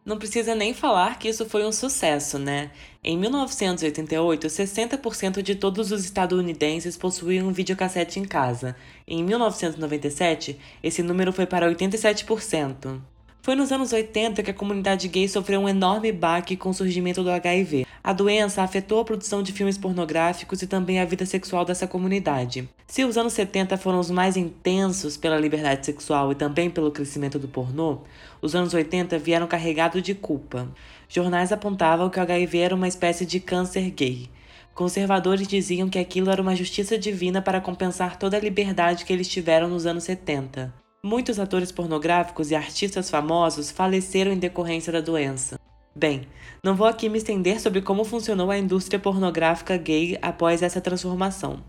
Não 0.05 0.17
precisa 0.17 0.53
nem 0.53 0.73
falar 0.73 1.17
que 1.17 1.29
isso 1.29 1.47
foi 1.47 1.65
um 1.65 1.71
sucesso, 1.71 2.37
né? 2.37 2.71
Em 3.01 3.17
1988, 3.17 4.47
60% 4.47 5.41
de 5.41 5.55
todos 5.55 5.93
os 5.93 6.03
estadunidenses 6.03 6.97
possuíam 6.97 7.47
um 7.47 7.53
videocassete 7.53 8.19
em 8.19 8.25
casa. 8.25 8.75
Em 9.07 9.23
1997, 9.23 10.59
esse 10.83 11.01
número 11.01 11.31
foi 11.31 11.45
para 11.45 11.69
87%. 11.73 13.12
Foi 13.43 13.55
nos 13.55 13.73
anos 13.73 13.91
80 13.91 14.41
que 14.41 14.51
a 14.51 14.53
comunidade 14.53 15.05
gay 15.09 15.27
sofreu 15.27 15.59
um 15.59 15.67
enorme 15.67 16.13
baque 16.13 16.55
com 16.55 16.69
o 16.69 16.73
surgimento 16.73 17.21
do 17.21 17.29
HIV. 17.29 17.85
A 18.01 18.13
doença 18.13 18.63
afetou 18.63 19.01
a 19.01 19.03
produção 19.03 19.43
de 19.43 19.51
filmes 19.51 19.77
pornográficos 19.77 20.61
e 20.61 20.67
também 20.67 21.01
a 21.01 21.03
vida 21.03 21.25
sexual 21.25 21.65
dessa 21.65 21.85
comunidade. 21.85 22.69
Se 22.87 23.03
os 23.03 23.17
anos 23.17 23.33
70 23.33 23.75
foram 23.75 23.99
os 23.99 24.09
mais 24.09 24.37
intensos 24.37 25.17
pela 25.17 25.37
liberdade 25.37 25.85
sexual 25.85 26.31
e 26.31 26.35
também 26.35 26.69
pelo 26.69 26.89
crescimento 26.89 27.37
do 27.37 27.49
pornô, 27.49 28.03
os 28.41 28.55
anos 28.55 28.73
80 28.73 29.19
vieram 29.19 29.45
carregados 29.45 30.01
de 30.01 30.15
culpa. 30.15 30.69
Jornais 31.09 31.51
apontavam 31.51 32.09
que 32.09 32.19
o 32.19 32.23
HIV 32.23 32.57
era 32.59 32.75
uma 32.75 32.87
espécie 32.87 33.25
de 33.25 33.41
câncer 33.41 33.91
gay. 33.91 34.29
Conservadores 34.73 35.49
diziam 35.49 35.89
que 35.89 35.99
aquilo 35.99 36.31
era 36.31 36.41
uma 36.41 36.55
justiça 36.55 36.97
divina 36.97 37.41
para 37.41 37.59
compensar 37.59 38.17
toda 38.17 38.37
a 38.37 38.39
liberdade 38.39 39.03
que 39.03 39.11
eles 39.11 39.27
tiveram 39.27 39.67
nos 39.67 39.85
anos 39.85 40.05
70. 40.05 40.82
Muitos 41.05 41.37
atores 41.37 41.69
pornográficos 41.69 42.49
e 42.49 42.55
artistas 42.55 43.09
famosos 43.09 43.69
faleceram 43.69 44.31
em 44.31 44.37
decorrência 44.37 44.89
da 44.89 45.01
doença. 45.01 45.59
Bem, 45.93 46.21
não 46.63 46.77
vou 46.77 46.87
aqui 46.87 47.09
me 47.09 47.17
estender 47.17 47.59
sobre 47.59 47.81
como 47.81 48.05
funcionou 48.05 48.49
a 48.49 48.57
indústria 48.57 48.97
pornográfica 48.97 49.75
gay 49.75 50.17
após 50.21 50.63
essa 50.63 50.79
transformação. 50.79 51.61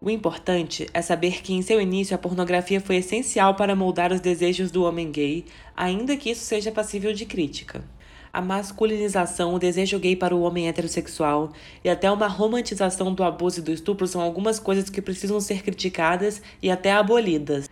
O 0.00 0.08
importante 0.08 0.86
é 0.94 1.02
saber 1.02 1.42
que 1.42 1.52
em 1.52 1.60
seu 1.60 1.82
início 1.82 2.14
a 2.14 2.18
pornografia 2.18 2.80
foi 2.80 2.96
essencial 2.96 3.54
para 3.56 3.76
moldar 3.76 4.10
os 4.10 4.22
desejos 4.22 4.70
do 4.70 4.84
homem 4.84 5.12
gay, 5.12 5.44
ainda 5.76 6.16
que 6.16 6.30
isso 6.30 6.46
seja 6.46 6.72
passível 6.72 7.12
de 7.12 7.26
crítica. 7.26 7.84
A 8.32 8.40
masculinização, 8.40 9.52
o 9.52 9.58
desejo 9.58 9.98
gay 9.98 10.16
para 10.16 10.34
o 10.34 10.40
homem 10.40 10.66
heterossexual 10.66 11.52
e 11.84 11.90
até 11.90 12.10
uma 12.10 12.26
romantização 12.26 13.12
do 13.12 13.22
abuso 13.22 13.60
e 13.60 13.62
do 13.62 13.70
estupro 13.70 14.06
são 14.06 14.22
algumas 14.22 14.58
coisas 14.58 14.88
que 14.88 15.02
precisam 15.02 15.40
ser 15.40 15.62
criticadas 15.62 16.40
e 16.62 16.70
até 16.70 16.90
abolidas. 16.90 17.68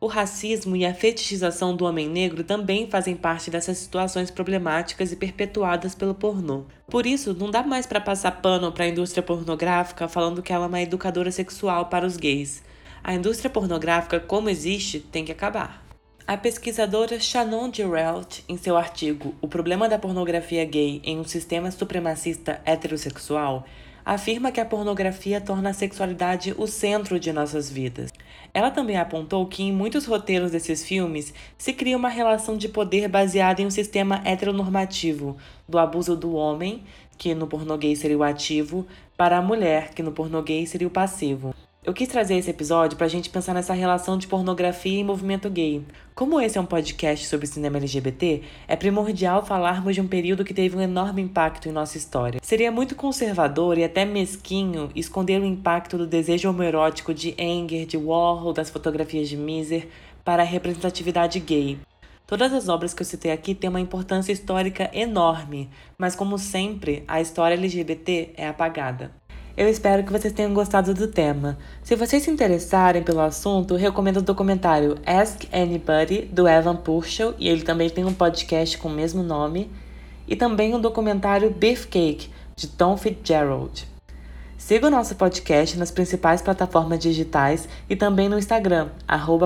O 0.00 0.06
racismo 0.06 0.76
e 0.76 0.86
a 0.86 0.94
fetichização 0.94 1.74
do 1.74 1.84
homem 1.84 2.08
negro 2.08 2.44
também 2.44 2.88
fazem 2.88 3.16
parte 3.16 3.50
dessas 3.50 3.78
situações 3.78 4.30
problemáticas 4.30 5.10
e 5.10 5.16
perpetuadas 5.16 5.92
pelo 5.92 6.14
pornô. 6.14 6.66
Por 6.86 7.04
isso, 7.04 7.34
não 7.34 7.50
dá 7.50 7.64
mais 7.64 7.84
para 7.84 8.00
passar 8.00 8.30
pano 8.40 8.70
para 8.70 8.84
a 8.84 8.88
indústria 8.88 9.24
pornográfica 9.24 10.06
falando 10.06 10.40
que 10.40 10.52
ela 10.52 10.66
é 10.66 10.68
uma 10.68 10.80
educadora 10.80 11.32
sexual 11.32 11.86
para 11.86 12.06
os 12.06 12.16
gays. 12.16 12.62
A 13.02 13.12
indústria 13.12 13.50
pornográfica, 13.50 14.20
como 14.20 14.48
existe, 14.48 15.00
tem 15.00 15.24
que 15.24 15.32
acabar. 15.32 15.84
A 16.24 16.36
pesquisadora 16.36 17.18
Shannon 17.18 17.72
Geralt, 17.72 18.42
em 18.48 18.56
seu 18.56 18.76
artigo 18.76 19.34
O 19.40 19.48
Problema 19.48 19.88
da 19.88 19.98
Pornografia 19.98 20.64
Gay 20.64 21.00
em 21.02 21.18
um 21.18 21.24
Sistema 21.24 21.72
Supremacista 21.72 22.60
Heterossexual, 22.64 23.64
afirma 24.08 24.50
que 24.50 24.58
a 24.58 24.64
pornografia 24.64 25.38
torna 25.38 25.68
a 25.68 25.74
sexualidade 25.74 26.54
o 26.56 26.66
centro 26.66 27.20
de 27.20 27.30
nossas 27.30 27.68
vidas. 27.68 28.10
Ela 28.54 28.70
também 28.70 28.96
apontou 28.96 29.44
que 29.44 29.62
em 29.62 29.70
muitos 29.70 30.06
roteiros 30.06 30.50
desses 30.50 30.82
filmes 30.82 31.34
se 31.58 31.74
cria 31.74 31.94
uma 31.94 32.08
relação 32.08 32.56
de 32.56 32.70
poder 32.70 33.06
baseada 33.06 33.60
em 33.60 33.66
um 33.66 33.70
sistema 33.70 34.22
heteronormativo, 34.24 35.36
do 35.68 35.78
abuso 35.78 36.16
do 36.16 36.32
homem, 36.32 36.84
que 37.18 37.34
no 37.34 37.46
pornoguês 37.46 37.98
seria 37.98 38.16
o 38.16 38.22
ativo, 38.22 38.86
para 39.14 39.36
a 39.36 39.42
mulher, 39.42 39.90
que 39.90 40.02
no 40.02 40.10
pornoguês 40.10 40.70
seria 40.70 40.88
o 40.88 40.90
passivo. 40.90 41.54
Eu 41.84 41.92
quis 41.92 42.08
trazer 42.08 42.36
esse 42.36 42.48
episódio 42.48 42.96
para 42.96 43.06
a 43.06 43.10
gente 43.10 43.28
pensar 43.28 43.52
nessa 43.52 43.74
relação 43.74 44.16
de 44.16 44.26
pornografia 44.26 45.00
e 45.00 45.04
movimento 45.04 45.50
gay. 45.50 45.84
Como 46.18 46.40
esse 46.40 46.58
é 46.58 46.60
um 46.60 46.66
podcast 46.66 47.28
sobre 47.28 47.46
cinema 47.46 47.76
LGBT, 47.76 48.42
é 48.66 48.74
primordial 48.74 49.46
falarmos 49.46 49.94
de 49.94 50.00
um 50.00 50.08
período 50.08 50.44
que 50.44 50.52
teve 50.52 50.76
um 50.76 50.80
enorme 50.80 51.22
impacto 51.22 51.68
em 51.68 51.72
nossa 51.72 51.96
história. 51.96 52.40
Seria 52.42 52.72
muito 52.72 52.96
conservador 52.96 53.78
e 53.78 53.84
até 53.84 54.04
mesquinho 54.04 54.90
esconder 54.96 55.40
o 55.40 55.44
impacto 55.44 55.96
do 55.96 56.08
desejo 56.08 56.50
homoerótico 56.50 57.14
de 57.14 57.36
Anger, 57.38 57.86
de 57.86 57.96
Warhol, 57.96 58.52
das 58.52 58.68
fotografias 58.68 59.28
de 59.28 59.36
Miser 59.36 59.86
para 60.24 60.42
a 60.42 60.44
representatividade 60.44 61.38
gay. 61.38 61.78
Todas 62.26 62.52
as 62.52 62.68
obras 62.68 62.92
que 62.92 63.02
eu 63.02 63.06
citei 63.06 63.30
aqui 63.30 63.54
têm 63.54 63.70
uma 63.70 63.80
importância 63.80 64.32
histórica 64.32 64.90
enorme, 64.92 65.70
mas 65.96 66.16
como 66.16 66.36
sempre, 66.36 67.04
a 67.06 67.20
história 67.20 67.54
LGBT 67.54 68.30
é 68.36 68.48
apagada. 68.48 69.12
Eu 69.58 69.68
espero 69.68 70.04
que 70.04 70.12
vocês 70.12 70.32
tenham 70.32 70.54
gostado 70.54 70.94
do 70.94 71.08
tema. 71.08 71.58
Se 71.82 71.96
vocês 71.96 72.22
se 72.22 72.30
interessarem 72.30 73.02
pelo 73.02 73.18
assunto, 73.18 73.74
recomendo 73.74 74.18
o 74.18 74.22
documentário 74.22 74.96
Ask 75.04 75.46
Anybody, 75.52 76.26
do 76.26 76.46
Evan 76.46 76.76
Purcell, 76.76 77.34
e 77.40 77.48
ele 77.48 77.62
também 77.62 77.90
tem 77.90 78.04
um 78.04 78.14
podcast 78.14 78.78
com 78.78 78.86
o 78.86 78.92
mesmo 78.92 79.20
nome, 79.20 79.68
e 80.28 80.36
também 80.36 80.76
o 80.76 80.78
documentário 80.78 81.50
Beefcake, 81.50 82.30
de 82.54 82.68
Tom 82.68 82.96
Fitzgerald. 82.96 83.84
Siga 84.56 84.86
o 84.86 84.90
nosso 84.90 85.16
podcast 85.16 85.76
nas 85.76 85.90
principais 85.90 86.40
plataformas 86.40 87.00
digitais 87.00 87.68
e 87.90 87.96
também 87.96 88.28
no 88.28 88.38
Instagram, 88.38 88.90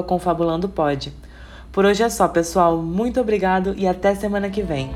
Confabulandopod. 0.06 1.10
Por 1.72 1.86
hoje 1.86 2.02
é 2.02 2.10
só, 2.10 2.28
pessoal. 2.28 2.76
Muito 2.76 3.18
obrigado 3.18 3.74
e 3.78 3.88
até 3.88 4.14
semana 4.14 4.50
que 4.50 4.60
vem. 4.60 4.90